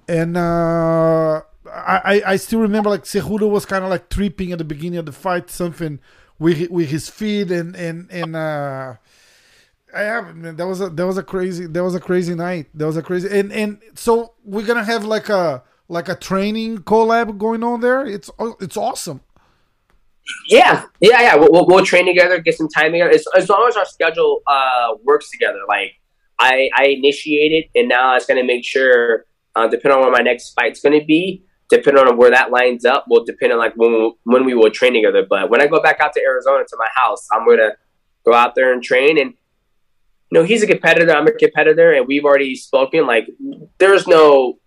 and 0.09 0.37
uh, 0.37 1.41
I 1.67 2.23
I 2.27 2.37
still 2.37 2.61
remember 2.61 2.91
like 2.91 3.05
Cejudo 3.05 3.49
was 3.49 3.65
kind 3.65 3.85
of 3.85 3.91
like 3.91 4.11
tripping 4.11 4.53
at 4.53 4.59
the 4.59 4.65
beginning 4.65 4.99
of 4.99 5.07
the 5.07 5.13
fight, 5.13 5.49
something 5.49 6.01
with 6.39 6.71
with 6.71 6.91
his 6.91 7.09
feet 7.09 7.51
and 7.51 7.75
and 7.77 8.11
and. 8.11 8.37
Uh, 8.37 8.95
I 9.95 10.03
have 10.03 10.35
man. 10.35 10.57
That 10.57 10.67
was 10.67 10.81
a 10.81 10.89
that 10.91 11.07
was 11.07 11.19
a 11.19 11.23
crazy 11.23 11.67
that 11.67 11.85
was 11.85 11.95
a 11.95 12.01
crazy 12.01 12.35
night. 12.35 12.67
That 12.75 12.87
was 12.87 12.97
a 12.97 13.03
crazy 13.03 13.29
and 13.31 13.53
and 13.53 13.81
so 13.95 14.35
we're 14.43 14.67
gonna 14.67 14.85
have 14.85 15.05
like 15.05 15.29
a 15.29 15.63
like 15.89 16.09
a 16.09 16.17
training 16.17 16.79
collab 16.79 17.39
going 17.39 17.63
on 17.63 17.81
there. 17.81 18.05
It's 18.05 18.29
it's 18.61 18.77
awesome. 18.77 19.21
Yeah, 20.49 20.87
yeah, 21.01 21.21
yeah. 21.21 21.37
We'll, 21.37 21.67
we'll, 21.67 21.85
train 21.85 22.07
together, 22.07 22.41
get 22.41 22.57
some 22.57 22.69
time 22.69 22.93
together. 22.93 23.11
As, 23.11 23.27
as 23.37 23.49
long 23.49 23.67
as 23.69 23.77
our 23.77 23.85
schedule 23.85 24.43
uh, 24.47 24.95
works 25.05 25.31
together. 25.31 25.59
Like 25.69 25.93
I, 26.39 26.71
I 26.75 26.87
initiated, 26.87 27.69
and 27.75 27.89
now 27.89 28.13
I 28.13 28.15
was 28.15 28.25
to 28.39 28.47
make 28.47 28.65
sure, 28.65 29.27
uh, 29.55 29.69
depending 29.69 29.99
on 29.99 30.03
where 30.03 30.11
my 30.11 30.23
next 30.23 30.55
fight's 30.55 30.81
to 30.99 31.05
be, 31.05 31.45
depending 31.77 32.07
on 32.07 32.17
where 32.17 32.31
that 32.31 32.51
lines 32.51 32.85
up, 32.85 33.07
will 33.09 33.25
depend 33.25 33.53
on 33.53 33.59
like 33.59 33.75
when 33.75 33.93
we, 33.93 34.15
when 34.25 34.45
we 34.45 34.55
will 34.55 34.71
train 34.71 34.95
together. 34.95 35.27
But 35.29 35.51
when 35.51 35.61
I 35.61 35.67
go 35.67 35.83
back 35.83 36.01
out 36.01 36.13
to 36.15 36.23
Arizona 36.23 36.65
to 36.65 36.77
my 36.79 36.89
house, 36.95 37.27
I'm 37.33 37.45
going 37.45 37.59
to 37.59 37.77
go 38.25 38.33
out 38.33 38.55
there 38.55 38.73
and 38.73 38.83
train. 38.83 39.19
And 39.19 39.35
you 40.31 40.41
know, 40.41 40.45
he's 40.45 40.63
a 40.63 40.67
competitor. 40.67 41.13
I'm 41.13 41.27
a 41.27 41.33
competitor, 41.33 41.93
and 41.93 42.07
we've 42.07 42.25
already 42.25 42.55
spoken. 42.55 43.07
Like, 43.07 43.29
there's 43.79 44.07
no 44.07 44.59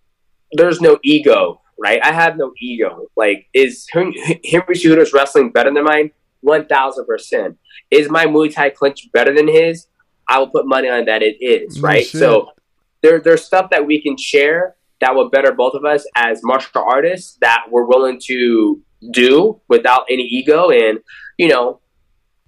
there's 0.53 0.79
no 0.79 0.99
ego, 1.03 1.61
right? 1.79 1.99
I 2.03 2.11
have 2.11 2.37
no 2.37 2.53
ego. 2.59 3.07
Like, 3.15 3.47
is 3.53 3.87
Henry 3.91 4.13
Cejudo's 4.45 5.13
wrestling 5.13 5.51
better 5.51 5.73
than 5.73 5.83
mine? 5.83 6.11
One 6.41 6.67
thousand 6.67 7.05
percent. 7.05 7.57
Is 7.91 8.09
my 8.09 8.25
Muay 8.25 8.53
Thai 8.53 8.69
clinch 8.69 9.09
better 9.11 9.33
than 9.33 9.47
his? 9.47 9.87
I 10.27 10.39
will 10.39 10.49
put 10.49 10.67
money 10.67 10.89
on 10.89 11.05
that. 11.05 11.23
It 11.23 11.37
is 11.41 11.79
right. 11.81 12.05
so 12.05 12.51
there, 13.01 13.19
there's 13.19 13.43
stuff 13.43 13.69
that 13.71 13.85
we 13.85 14.01
can 14.01 14.17
share 14.17 14.75
that 15.01 15.15
would 15.15 15.31
better 15.31 15.51
both 15.51 15.73
of 15.73 15.85
us 15.85 16.05
as 16.15 16.41
martial 16.43 16.83
artists 16.83 17.37
that 17.41 17.65
we're 17.69 17.85
willing 17.85 18.19
to 18.25 18.81
do 19.11 19.61
without 19.67 20.05
any 20.09 20.23
ego 20.23 20.69
and 20.69 20.99
you 21.37 21.47
know, 21.47 21.79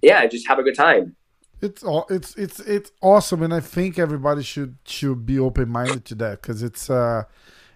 yeah, 0.02 0.26
just 0.26 0.48
have 0.48 0.58
a 0.58 0.62
good 0.62 0.74
time. 0.74 1.16
It's 1.62 1.84
all 1.84 2.06
it's 2.08 2.34
it's 2.36 2.58
it's 2.60 2.90
awesome, 3.02 3.42
and 3.42 3.52
I 3.52 3.60
think 3.60 3.98
everybody 3.98 4.42
should 4.42 4.78
should 4.86 5.26
be 5.26 5.38
open 5.38 5.68
minded 5.68 6.04
to 6.06 6.14
that 6.16 6.40
because 6.40 6.62
it's 6.62 6.88
uh 6.88 7.24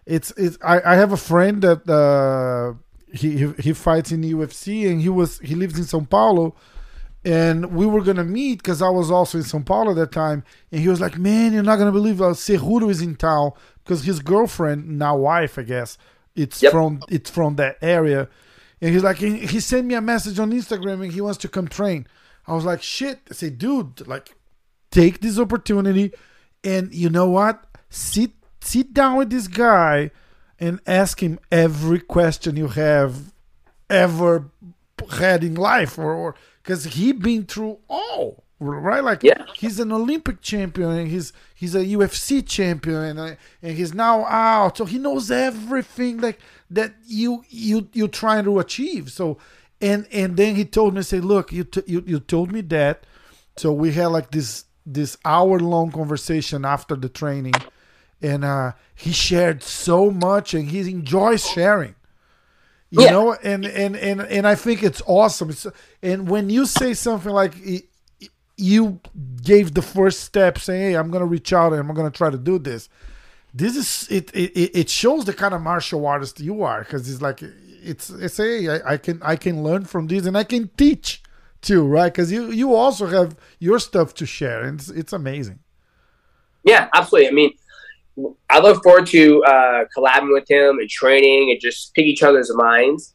it's 0.07 0.33
it's 0.37 0.57
I, 0.65 0.81
I 0.81 0.95
have 0.97 1.13
a 1.13 1.19
friend 1.19 1.61
that 1.63 1.89
uh, 1.89 2.79
he 3.15 3.53
he 3.63 3.73
fights 3.73 4.11
in 4.11 4.23
UFC 4.23 4.91
and 4.91 5.01
he 5.01 5.09
was 5.09 5.39
he 5.41 5.55
lives 5.55 5.79
in 5.79 5.85
São 5.85 6.09
Paulo 6.09 6.55
and 7.27 7.75
we 7.75 7.87
were 7.87 8.03
gonna 8.03 8.25
meet 8.25 8.59
because 8.59 8.83
I 8.83 8.89
was 8.89 9.11
also 9.11 9.39
in 9.39 9.45
São 9.45 9.65
Paulo 9.65 9.91
at 9.91 9.97
that 9.97 10.13
time 10.13 10.45
and 10.73 10.81
he 10.81 10.89
was 10.89 11.01
like 11.01 11.19
man 11.19 11.53
you're 11.53 11.63
not 11.63 11.77
gonna 11.77 11.93
believe 11.93 12.21
uh, 12.21 12.31
Cejudo 12.31 12.91
is 12.91 13.01
in 13.01 13.17
town 13.17 13.53
because 13.85 14.05
his 14.05 14.21
girlfriend 14.21 14.99
now 14.99 15.17
wife 15.17 15.59
I 15.59 15.63
guess 15.63 15.99
it's 16.35 16.63
yep. 16.63 16.73
from 16.73 17.01
it's 17.09 17.31
from 17.31 17.57
that 17.57 17.79
area. 17.81 18.29
And 18.81 18.93
he's 18.93 19.03
like 19.03 19.19
he 19.19 19.61
sent 19.61 19.87
me 19.87 19.95
a 19.95 20.01
message 20.01 20.39
on 20.39 20.53
Instagram 20.53 21.03
and 21.03 21.13
he 21.13 21.21
wants 21.21 21.39
to 21.39 21.49
come 21.49 21.69
train. 21.69 22.07
I 22.47 22.55
was 22.55 22.65
like 22.65 22.83
shit. 22.83 23.21
I 23.31 23.35
say 23.35 23.51
dude 23.51 24.07
like 24.07 24.35
take 24.91 25.21
this 25.21 25.39
opportunity 25.39 26.13
and 26.63 26.93
you 26.95 27.09
know 27.09 27.29
what? 27.29 27.65
Sit 27.89 28.33
sit 28.61 28.93
down 28.93 29.17
with 29.17 29.31
this 29.31 29.49
guy 29.49 30.11
and 30.59 30.81
ask 30.87 31.23
him 31.23 31.39
every 31.51 32.01
question 32.01 32.57
you 32.57 32.69
have 32.69 33.33
ever 33.91 34.51
had 35.19 35.45
in 35.45 35.55
life 35.55 35.99
or 35.99 36.35
because 36.63 36.85
he 36.85 37.13
been 37.13 37.45
through 37.45 37.79
all 37.89 38.44
right 38.61 39.03
like 39.03 39.23
yeah. 39.23 39.45
he's 39.57 39.81
an 39.81 39.93
olympic 39.93 40.41
champion 40.41 40.91
and 40.91 41.09
he's 41.09 41.33
he's 41.55 41.75
a 41.75 41.85
ufc 41.85 42.47
champion 42.47 43.19
and, 43.19 43.37
and 43.63 43.77
he's 43.77 43.93
now 43.93 44.25
out 44.27 44.79
so 44.79 44.85
he 44.85 44.99
knows 44.99 45.31
everything 45.31 46.21
like 46.21 46.39
that 46.71 46.95
you 47.07 47.45
you 47.49 47.89
you're 47.93 48.09
trying 48.09 48.45
to 48.45 48.59
achieve 48.59 49.11
so 49.11 49.37
and 49.81 50.07
and 50.13 50.37
then 50.37 50.55
he 50.55 50.65
told 50.65 50.95
me 50.95 51.03
say 51.03 51.21
look 51.21 51.53
you 51.53 51.65
t- 51.65 51.83
you, 51.87 52.03
you 52.07 52.21
told 52.21 52.53
me 52.53 52.61
that 52.61 53.05
so 53.57 53.73
we 53.73 53.93
had 53.93 54.07
like 54.07 54.31
this 54.31 54.65
this 54.87 55.17
hour 55.25 55.59
long 55.59 55.91
conversation 55.91 56.65
after 56.65 56.95
the 56.95 57.09
training 57.09 57.55
and 58.25 58.43
uh, 58.43 58.73
he 58.95 59.13
shared 59.13 59.63
so 59.63 60.11
much, 60.11 60.55
and 60.55 60.71
he 60.71 60.81
enjoys 60.91 61.47
sharing. 61.47 61.95
You 62.91 63.03
yeah. 63.03 63.11
know, 63.11 63.35
and, 63.35 63.67
and 63.67 63.97
and 63.97 64.23
and 64.23 64.47
I 64.47 64.55
think 64.55 64.83
it's 64.83 65.03
awesome. 65.07 65.51
It's, 65.51 65.67
and 66.03 66.29
when 66.29 66.49
you 66.49 66.65
say 66.65 66.95
something 66.95 67.33
like 67.33 67.55
you 68.57 69.01
gave 69.43 69.75
the 69.75 69.83
first 69.83 70.21
step, 70.21 70.59
saying, 70.59 70.93
"Hey, 70.93 70.95
I'm 70.97 71.11
gonna 71.11 71.27
reach 71.27 71.53
out 71.53 71.73
and 71.73 71.81
I'm 71.81 71.95
gonna 71.95 72.11
try 72.11 72.31
to 72.31 72.39
do 72.39 72.59
this," 72.59 72.89
this 73.53 73.77
is 73.77 74.09
it. 74.11 74.31
It, 74.35 74.77
it 74.77 74.91
shows 74.91 75.25
the 75.25 75.33
kind 75.33 75.55
of 75.55 75.61
martial 75.63 76.07
artist 76.07 76.41
you 76.41 76.63
are 76.63 76.81
because 76.81 77.09
it's 77.11 77.23
like 77.23 77.41
it's 77.43 78.11
it's 78.11 78.37
hey, 78.37 78.69
I, 78.69 78.95
I 78.95 78.97
can 78.97 79.21
I 79.23 79.37
can 79.37 79.63
learn 79.63 79.85
from 79.85 80.09
this 80.09 80.27
and 80.27 80.37
I 80.37 80.45
can 80.45 80.69
teach 80.77 81.23
too, 81.61 81.87
right? 81.87 82.13
Because 82.13 82.33
you 82.33 82.51
you 82.51 82.75
also 82.75 83.07
have 83.07 83.37
your 83.59 83.79
stuff 83.79 84.15
to 84.15 84.27
share, 84.27 84.63
and 84.63 84.81
it's, 84.81 84.91
it's 84.91 85.13
amazing. 85.13 85.61
Yeah, 86.65 86.89
absolutely. 86.95 87.29
I 87.29 87.33
mean, 87.33 87.53
I 88.51 88.59
look 88.59 88.83
forward 88.83 89.07
to 89.09 89.45
uh, 89.45 89.85
collabing 89.97 90.33
with 90.33 90.51
him 90.51 90.79
and 90.79 90.89
training 90.89 91.51
and 91.51 91.61
just 91.61 91.95
pick 91.95 92.07
each 92.07 92.23
other's 92.23 92.51
minds. 92.55 93.14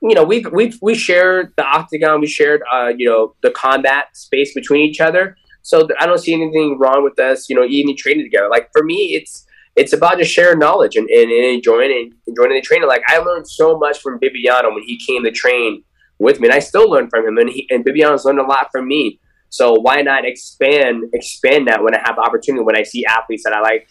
You 0.00 0.14
know, 0.14 0.24
we've 0.24 0.46
we've 0.52 0.78
we 0.80 0.94
shared 0.94 1.52
the 1.56 1.64
octagon, 1.64 2.20
we 2.20 2.26
shared 2.26 2.62
uh, 2.72 2.92
you 2.96 3.08
know 3.08 3.34
the 3.42 3.50
combat 3.50 4.16
space 4.16 4.54
between 4.54 4.88
each 4.88 5.00
other. 5.00 5.36
So 5.62 5.88
I 5.98 6.06
don't 6.06 6.18
see 6.18 6.32
anything 6.32 6.78
wrong 6.78 7.04
with 7.04 7.18
us, 7.18 7.50
you 7.50 7.56
know, 7.56 7.64
even 7.64 7.96
training 7.96 8.24
together. 8.24 8.48
Like 8.48 8.70
for 8.72 8.84
me, 8.84 9.14
it's 9.14 9.44
it's 9.76 9.92
about 9.92 10.18
just 10.18 10.32
sharing 10.32 10.58
knowledge 10.58 10.96
and, 10.96 11.08
and, 11.08 11.30
and 11.30 11.44
enjoying 11.44 11.90
and 11.90 12.14
enjoying 12.26 12.50
the 12.50 12.62
training. 12.62 12.88
Like 12.88 13.02
I 13.08 13.18
learned 13.18 13.48
so 13.48 13.78
much 13.78 14.00
from 14.00 14.18
Bibiano 14.18 14.72
when 14.74 14.82
he 14.84 14.98
came 15.04 15.24
to 15.24 15.30
train 15.30 15.82
with 16.18 16.40
me, 16.40 16.48
and 16.48 16.54
I 16.54 16.60
still 16.60 16.90
learn 16.90 17.08
from 17.10 17.26
him, 17.26 17.36
and 17.38 17.50
he 17.50 17.66
and 17.70 17.84
Bibiano's 17.84 18.24
learned 18.24 18.40
a 18.40 18.44
lot 18.44 18.68
from 18.70 18.86
me. 18.86 19.20
So 19.50 19.74
why 19.74 20.02
not 20.02 20.24
expand 20.24 21.04
expand 21.12 21.68
that 21.68 21.82
when 21.82 21.94
I 21.94 22.00
have 22.04 22.18
opportunity 22.18 22.62
when 22.62 22.76
I 22.76 22.82
see 22.82 23.04
athletes 23.04 23.44
that 23.44 23.52
I 23.52 23.60
like 23.60 23.88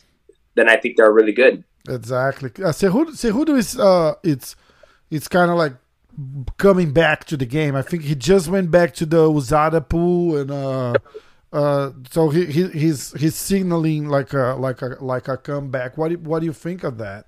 then 0.58 0.68
I 0.68 0.76
think 0.76 0.98
they're 0.98 1.14
really 1.14 1.32
good. 1.32 1.64
Exactly. 1.88 2.50
Uh, 2.62 2.74
Cejudo, 2.74 3.12
Cejudo 3.12 3.58
is 3.58 3.80
uh, 3.80 4.16
it's 4.24 4.56
it's 5.10 5.30
kind 5.30 5.50
of 5.50 5.58
like 5.58 5.74
coming 6.58 6.92
back 6.92 7.26
to 7.26 7.38
the 7.38 7.46
game. 7.46 7.76
I 7.76 7.82
think 7.82 8.04
he 8.04 8.16
just 8.16 8.48
went 8.48 8.72
back 8.72 8.94
to 8.96 9.06
the 9.06 9.30
USADA 9.30 9.88
pool 9.88 10.38
and 10.38 10.52
uh, 10.52 10.94
uh, 11.54 11.92
so 12.10 12.30
he, 12.30 12.46
he 12.46 12.68
he's 12.70 13.14
he's 13.14 13.36
signaling 13.36 14.08
like 14.08 14.34
a 14.34 14.56
like 14.60 14.82
a 14.82 14.98
like 15.00 15.28
a 15.28 15.38
comeback. 15.38 15.98
What 15.98 16.10
do, 16.10 16.18
what 16.18 16.40
do 16.40 16.46
you 16.46 16.54
think 16.54 16.84
of 16.84 16.98
that? 16.98 17.28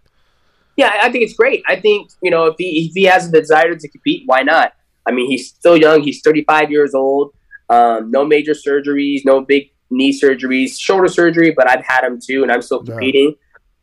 Yeah, 0.76 0.92
I 1.02 1.12
think 1.12 1.24
it's 1.24 1.34
great. 1.34 1.64
I 1.68 1.80
think 1.80 2.12
you 2.22 2.32
know 2.32 2.46
if 2.46 2.56
he 2.58 2.88
if 2.88 2.94
he 2.94 3.04
has 3.04 3.32
the 3.32 3.40
desire 3.40 3.76
to 3.76 3.88
compete, 3.88 4.24
why 4.26 4.42
not? 4.42 4.74
I 5.06 5.12
mean, 5.12 5.30
he's 5.30 5.48
still 5.48 5.78
young. 5.78 6.04
He's 6.04 6.22
35 6.22 6.72
years 6.72 6.94
old. 6.94 7.34
Um, 7.70 8.12
no 8.12 8.26
major 8.26 8.54
surgeries, 8.54 9.22
no 9.26 9.42
big 9.42 9.72
knee 9.90 10.18
surgeries, 10.18 10.80
shoulder 10.80 11.08
surgery, 11.08 11.52
but 11.56 11.70
I've 11.70 11.84
had 11.86 12.02
them 12.02 12.20
too, 12.22 12.44
and 12.44 12.52
I'm 12.52 12.62
still 12.62 12.84
competing. 12.84 13.36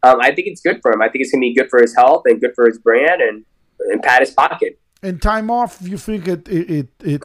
Yeah. 0.05 0.11
Um, 0.11 0.21
I 0.21 0.35
think 0.35 0.47
it's 0.47 0.61
good 0.61 0.81
for 0.83 0.92
him. 0.92 1.03
I 1.03 1.09
think 1.09 1.23
it's 1.23 1.33
going 1.33 1.40
to 1.40 1.49
be 1.49 1.55
good 1.55 1.69
for 1.71 1.81
his 1.81 1.95
health 1.97 2.23
and 2.27 2.40
good 2.40 2.55
for 2.55 2.66
his 2.66 2.79
brand 2.79 3.21
and, 3.21 3.45
and 3.90 4.03
pat 4.03 4.21
his 4.21 4.31
pocket. 4.31 4.79
And 5.02 5.20
time 5.20 5.50
off, 5.50 5.78
you 5.82 5.98
think 5.98 6.26
it 6.26 6.48
it 6.48 6.88
it, 7.00 7.24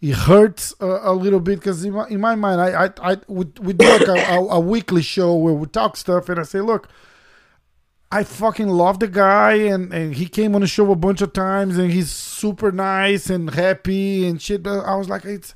it, 0.00 0.14
hurts 0.14 0.74
a, 0.80 0.86
a, 0.86 1.12
little 1.12 1.40
bit 1.40 1.58
because 1.58 1.84
in 1.84 1.92
my, 1.94 2.06
in 2.08 2.20
my 2.20 2.34
mind, 2.34 2.60
I 2.60 2.86
I, 2.86 3.12
I 3.12 3.16
we, 3.28 3.46
we 3.60 3.72
do 3.72 3.86
like 3.86 4.08
a, 4.08 4.34
a, 4.34 4.46
a 4.48 4.60
weekly 4.60 5.02
show 5.02 5.34
where 5.34 5.54
we 5.54 5.66
talk 5.66 5.96
stuff, 5.96 6.28
and 6.28 6.40
I 6.40 6.44
say, 6.44 6.60
look. 6.60 6.88
I 8.12 8.22
fucking 8.22 8.68
love 8.68 9.00
the 9.00 9.08
guy, 9.08 9.54
and, 9.54 9.92
and 9.92 10.14
he 10.14 10.26
came 10.26 10.54
on 10.54 10.60
the 10.60 10.68
show 10.68 10.88
a 10.92 10.94
bunch 10.94 11.20
of 11.20 11.32
times, 11.32 11.76
and 11.78 11.90
he's 11.90 12.12
super 12.12 12.70
nice 12.70 13.28
and 13.28 13.52
happy 13.52 14.24
and 14.28 14.40
shit. 14.40 14.62
But 14.62 14.84
I 14.84 14.94
was 14.94 15.08
like, 15.08 15.24
it's 15.24 15.52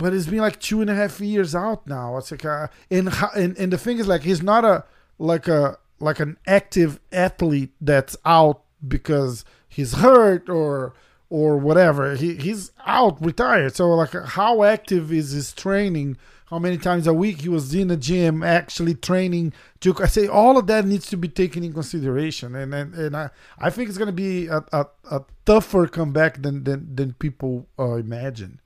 but 0.00 0.14
it's 0.14 0.26
been 0.26 0.38
like 0.38 0.58
two 0.58 0.80
and 0.80 0.88
a 0.88 0.94
half 0.94 1.20
years 1.20 1.54
out 1.54 1.86
now. 1.86 2.16
It's 2.16 2.30
like, 2.30 2.44
a, 2.44 2.70
and, 2.90 3.10
and 3.36 3.58
and 3.58 3.70
the 3.70 3.76
thing 3.76 3.98
is, 3.98 4.08
like, 4.08 4.22
he's 4.22 4.42
not 4.42 4.64
a 4.64 4.84
like 5.18 5.46
a 5.46 5.76
like 6.00 6.18
an 6.18 6.38
active 6.46 6.98
athlete 7.12 7.72
that's 7.82 8.16
out 8.24 8.62
because 8.86 9.44
he's 9.80 9.94
hurt 9.94 10.48
or 10.48 10.94
or 11.28 11.56
whatever. 11.56 12.16
He 12.16 12.34
he's 12.34 12.72
out, 12.86 13.24
retired. 13.24 13.74
So 13.74 13.88
like, 13.90 14.12
how 14.12 14.62
active 14.62 15.12
is 15.12 15.30
his 15.30 15.52
training? 15.52 16.16
How 16.46 16.58
many 16.58 16.78
times 16.78 17.06
a 17.06 17.14
week 17.14 17.42
he 17.42 17.48
was 17.48 17.72
in 17.72 17.88
the 17.88 17.96
gym 17.96 18.42
actually 18.42 18.94
training? 18.94 19.52
To 19.80 19.94
I 20.00 20.06
say 20.06 20.26
all 20.26 20.58
of 20.58 20.66
that 20.66 20.84
needs 20.84 21.08
to 21.10 21.16
be 21.16 21.28
taken 21.28 21.62
in 21.62 21.72
consideration, 21.72 22.56
and 22.56 22.74
and, 22.74 22.94
and 22.94 23.16
I, 23.16 23.30
I 23.58 23.70
think 23.70 23.88
it's 23.88 23.98
going 23.98 24.14
to 24.14 24.22
be 24.28 24.48
a, 24.48 24.64
a, 24.72 24.86
a, 25.10 25.24
tougher 25.46 25.86
comeback 25.86 26.42
than 26.42 26.64
than, 26.64 26.94
than 26.94 27.12
people 27.14 27.68
uh, 27.78 27.94
imagine. 27.94 28.60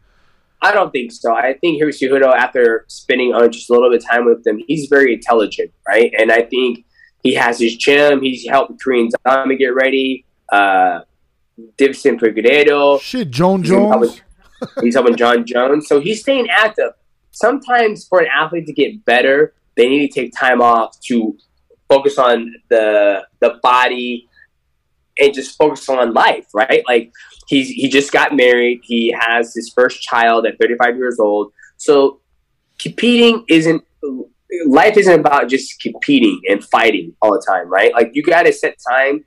I 0.62 0.72
don't 0.72 0.92
think 0.92 1.12
so. 1.12 1.34
I 1.34 1.58
think 1.60 1.78
Henry 1.78 1.92
Cejudo, 1.92 2.32
after 2.34 2.86
spending 2.88 3.34
on 3.34 3.52
just 3.52 3.68
a 3.68 3.74
little 3.74 3.90
bit 3.90 4.02
of 4.02 4.08
time 4.08 4.24
with 4.24 4.44
them, 4.44 4.62
he's 4.66 4.88
very 4.88 5.12
intelligent, 5.12 5.70
right? 5.86 6.10
And 6.18 6.32
I 6.32 6.40
think 6.40 6.86
he 7.22 7.34
has 7.34 7.58
his 7.58 7.76
gym. 7.76 8.22
He's 8.22 8.48
helped 8.48 8.80
Korean 8.80 9.10
Zombie 9.28 9.58
get 9.58 9.74
ready. 9.74 10.24
Uh, 10.50 11.00
Deiveson 11.78 12.18
Figueiredo. 12.18 13.00
Shit, 13.00 13.30
Jon 13.30 13.62
Jones. 13.62 14.20
He's 14.80 14.94
helping 14.94 15.16
Jon 15.16 15.44
Jones. 15.44 15.86
So 15.88 16.00
he's 16.00 16.20
staying 16.20 16.48
active. 16.50 16.92
Sometimes 17.30 18.06
for 18.06 18.20
an 18.20 18.28
athlete 18.32 18.66
to 18.66 18.72
get 18.72 19.04
better, 19.04 19.54
they 19.76 19.88
need 19.88 20.08
to 20.08 20.20
take 20.20 20.32
time 20.36 20.60
off 20.60 20.98
to 21.02 21.36
focus 21.88 22.18
on 22.18 22.54
the 22.68 23.26
the 23.40 23.58
body 23.62 24.28
and 25.18 25.32
just 25.34 25.56
focus 25.56 25.88
on 25.88 26.12
life, 26.12 26.46
right? 26.54 26.82
Like 26.88 27.12
he's 27.46 27.68
he 27.68 27.88
just 27.88 28.12
got 28.12 28.34
married. 28.34 28.80
He 28.82 29.14
has 29.18 29.54
his 29.54 29.72
first 29.74 30.02
child 30.02 30.46
at 30.46 30.58
35 30.58 30.96
years 30.96 31.18
old. 31.18 31.52
So 31.76 32.20
competing 32.78 33.44
isn't 33.48 33.82
life 34.66 34.96
isn't 34.96 35.20
about 35.20 35.48
just 35.48 35.80
competing 35.80 36.40
and 36.48 36.64
fighting 36.64 37.14
all 37.20 37.32
the 37.32 37.44
time, 37.46 37.68
right? 37.68 37.92
Like 37.92 38.12
you 38.14 38.22
got 38.22 38.44
to 38.44 38.52
set 38.52 38.78
time 38.88 39.24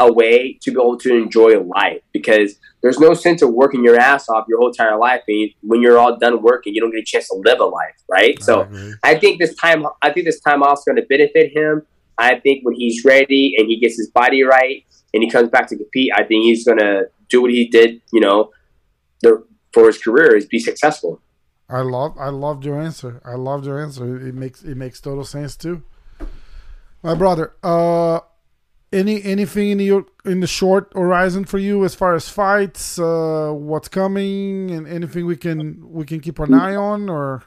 away 0.00 0.58
to 0.62 0.72
be 0.72 0.76
able 0.80 0.98
to 0.98 1.14
enjoy 1.14 1.60
life 1.60 2.02
because 2.12 2.56
there's 2.82 2.98
no 2.98 3.14
sense 3.14 3.42
of 3.42 3.52
working 3.52 3.84
your 3.84 3.96
ass 3.96 4.28
off 4.28 4.46
your 4.48 4.58
whole 4.58 4.68
entire 4.68 4.98
life 4.98 5.22
and 5.28 5.50
when 5.60 5.80
you're 5.80 5.98
all 5.98 6.16
done 6.18 6.42
working 6.42 6.74
you 6.74 6.80
don't 6.80 6.90
get 6.90 7.00
a 7.00 7.04
chance 7.04 7.28
to 7.28 7.36
live 7.44 7.60
a 7.60 7.64
life 7.64 7.94
right 8.08 8.42
so 8.42 8.68
I 9.04 9.14
think 9.16 9.38
this 9.38 9.54
time 9.54 9.86
I 10.02 10.10
think 10.10 10.26
this 10.26 10.40
time 10.40 10.62
off 10.62 10.78
is 10.78 10.84
going 10.84 10.96
to 10.96 11.06
benefit 11.06 11.56
him 11.56 11.86
I 12.20 12.38
think 12.38 12.64
when 12.64 12.74
he's 12.74 13.04
ready 13.04 13.54
and 13.56 13.66
he 13.66 13.80
gets 13.80 13.96
his 13.96 14.10
body 14.10 14.42
right 14.42 14.84
and 15.14 15.22
he 15.22 15.30
comes 15.30 15.48
back 15.48 15.68
to 15.68 15.76
compete, 15.76 16.12
I 16.14 16.24
think 16.24 16.44
he's 16.44 16.64
going 16.64 16.78
to 16.78 17.04
do 17.28 17.40
what 17.42 17.50
he 17.50 17.66
did, 17.66 18.02
you 18.12 18.20
know, 18.20 18.50
the, 19.22 19.44
for 19.72 19.86
his 19.86 19.98
career 19.98 20.36
is 20.36 20.46
be 20.46 20.58
successful. 20.58 21.22
I 21.68 21.82
love 21.82 22.18
I 22.18 22.30
loved 22.30 22.64
your 22.64 22.80
answer. 22.80 23.22
I 23.24 23.36
loved 23.36 23.64
your 23.64 23.80
answer. 23.80 24.16
It 24.26 24.34
makes 24.34 24.62
it 24.64 24.76
makes 24.76 25.00
total 25.00 25.24
sense 25.24 25.56
too. 25.56 25.84
My 27.00 27.14
brother, 27.14 27.52
uh 27.62 28.20
any 28.92 29.22
anything 29.22 29.70
in 29.70 29.80
your 29.80 30.06
in 30.24 30.40
the 30.40 30.46
short 30.46 30.92
horizon 30.94 31.44
for 31.44 31.58
you 31.58 31.84
as 31.84 31.94
far 31.94 32.14
as 32.14 32.28
fights, 32.28 32.98
uh 32.98 33.50
what's 33.52 33.88
coming 33.88 34.70
and 34.70 34.86
anything 34.88 35.26
we 35.26 35.36
can 35.36 35.90
we 35.90 36.04
can 36.04 36.20
keep 36.20 36.38
an 36.38 36.54
eye 36.54 36.74
on 36.74 37.08
or 37.08 37.42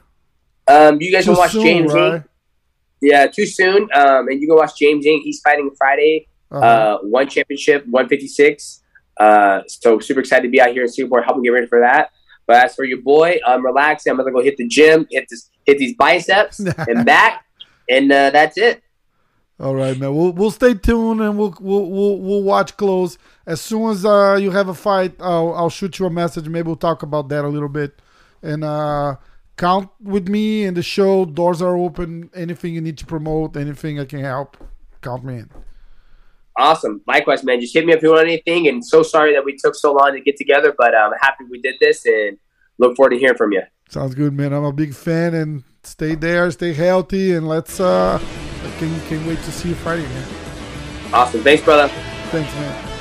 um 0.68 1.00
you 1.00 1.12
guys 1.12 1.24
can 1.24 1.36
watch 1.36 1.52
soon, 1.52 1.62
James 1.62 1.92
right? 1.92 2.22
Yeah, 3.00 3.26
too 3.26 3.46
soon. 3.46 3.88
Um 3.94 4.28
and 4.28 4.40
you 4.40 4.48
can 4.48 4.56
watch 4.56 4.78
James 4.78 5.06
Eng. 5.06 5.20
He's 5.22 5.40
fighting 5.40 5.70
Friday 5.76 6.28
uh-huh. 6.54 6.64
Uh, 6.64 6.98
one 7.02 7.28
championship, 7.28 7.84
156. 7.86 8.82
Uh, 9.18 9.60
so 9.66 9.98
super 9.98 10.20
excited 10.20 10.42
to 10.42 10.48
be 10.48 10.60
out 10.60 10.70
here 10.70 10.82
in 10.82 10.88
Singapore, 10.88 11.22
helping 11.22 11.42
get 11.42 11.50
ready 11.50 11.66
for 11.66 11.80
that. 11.80 12.10
But 12.46 12.64
as 12.64 12.74
for 12.74 12.84
your 12.84 13.00
boy, 13.00 13.38
I'm 13.44 13.64
relaxing. 13.64 14.10
I'm 14.10 14.18
gonna 14.18 14.30
go 14.30 14.42
hit 14.42 14.56
the 14.56 14.68
gym, 14.68 15.06
hit 15.10 15.26
this, 15.28 15.50
hit 15.66 15.78
these 15.78 15.96
biceps 15.96 16.60
and 16.88 17.04
back, 17.04 17.44
and 17.88 18.12
uh, 18.12 18.30
that's 18.30 18.56
it. 18.56 18.82
All 19.60 19.74
right, 19.74 19.96
man. 19.96 20.14
We'll 20.14 20.32
we'll 20.32 20.50
stay 20.50 20.74
tuned 20.74 21.20
and 21.20 21.38
we'll 21.38 21.54
we'll 21.60 21.88
we'll, 21.88 22.18
we'll 22.18 22.42
watch 22.42 22.76
close. 22.76 23.18
As 23.46 23.60
soon 23.60 23.90
as 23.90 24.04
uh, 24.04 24.36
you 24.40 24.50
have 24.50 24.68
a 24.68 24.74
fight, 24.74 25.14
I'll 25.20 25.54
I'll 25.54 25.70
shoot 25.70 25.98
you 25.98 26.06
a 26.06 26.10
message. 26.10 26.48
Maybe 26.48 26.66
we'll 26.66 26.76
talk 26.76 27.02
about 27.02 27.28
that 27.28 27.44
a 27.44 27.48
little 27.48 27.68
bit. 27.68 28.02
And 28.42 28.64
uh, 28.64 29.16
count 29.56 29.90
with 30.00 30.28
me 30.28 30.64
in 30.64 30.74
the 30.74 30.82
show. 30.82 31.24
Doors 31.24 31.62
are 31.62 31.76
open. 31.76 32.30
Anything 32.34 32.74
you 32.74 32.80
need 32.80 32.98
to 32.98 33.06
promote, 33.06 33.56
anything 33.56 34.00
I 34.00 34.06
can 34.06 34.20
help, 34.20 34.56
count 35.02 35.24
me 35.24 35.34
in. 35.38 35.50
Awesome. 36.58 37.02
Likewise, 37.06 37.44
man. 37.44 37.60
Just 37.60 37.74
hit 37.74 37.86
me 37.86 37.92
if 37.92 38.02
you 38.02 38.10
want 38.10 38.26
anything. 38.26 38.66
And 38.66 38.84
so 38.84 39.02
sorry 39.04 39.34
that 39.34 39.44
we 39.44 39.56
took 39.56 39.76
so 39.76 39.92
long 39.92 40.12
to 40.14 40.20
get 40.20 40.36
together, 40.36 40.74
but 40.76 40.94
I'm 40.96 41.12
happy 41.20 41.44
we 41.48 41.60
did 41.60 41.76
this 41.80 42.04
and 42.06 42.38
look 42.78 42.96
forward 42.96 43.10
to 43.10 43.18
hearing 43.18 43.36
from 43.36 43.52
you. 43.52 43.62
Sounds 43.88 44.14
good, 44.16 44.32
man. 44.32 44.52
I'm 44.52 44.64
a 44.64 44.72
big 44.72 44.94
fan 44.94 45.34
and 45.34 45.62
stay 45.84 46.16
there, 46.16 46.50
stay 46.50 46.72
healthy, 46.72 47.34
and 47.34 47.46
let's 47.46 47.78
uh 47.78 48.18
can 48.78 49.00
can 49.08 49.26
wait 49.26 49.38
to 49.38 49.52
see 49.52 49.70
you 49.70 49.74
Friday, 49.74 50.02
man. 50.02 50.28
Awesome. 51.12 51.42
Thanks, 51.42 51.62
brother. 51.62 51.88
Thanks, 52.30 52.52
man. 52.54 52.93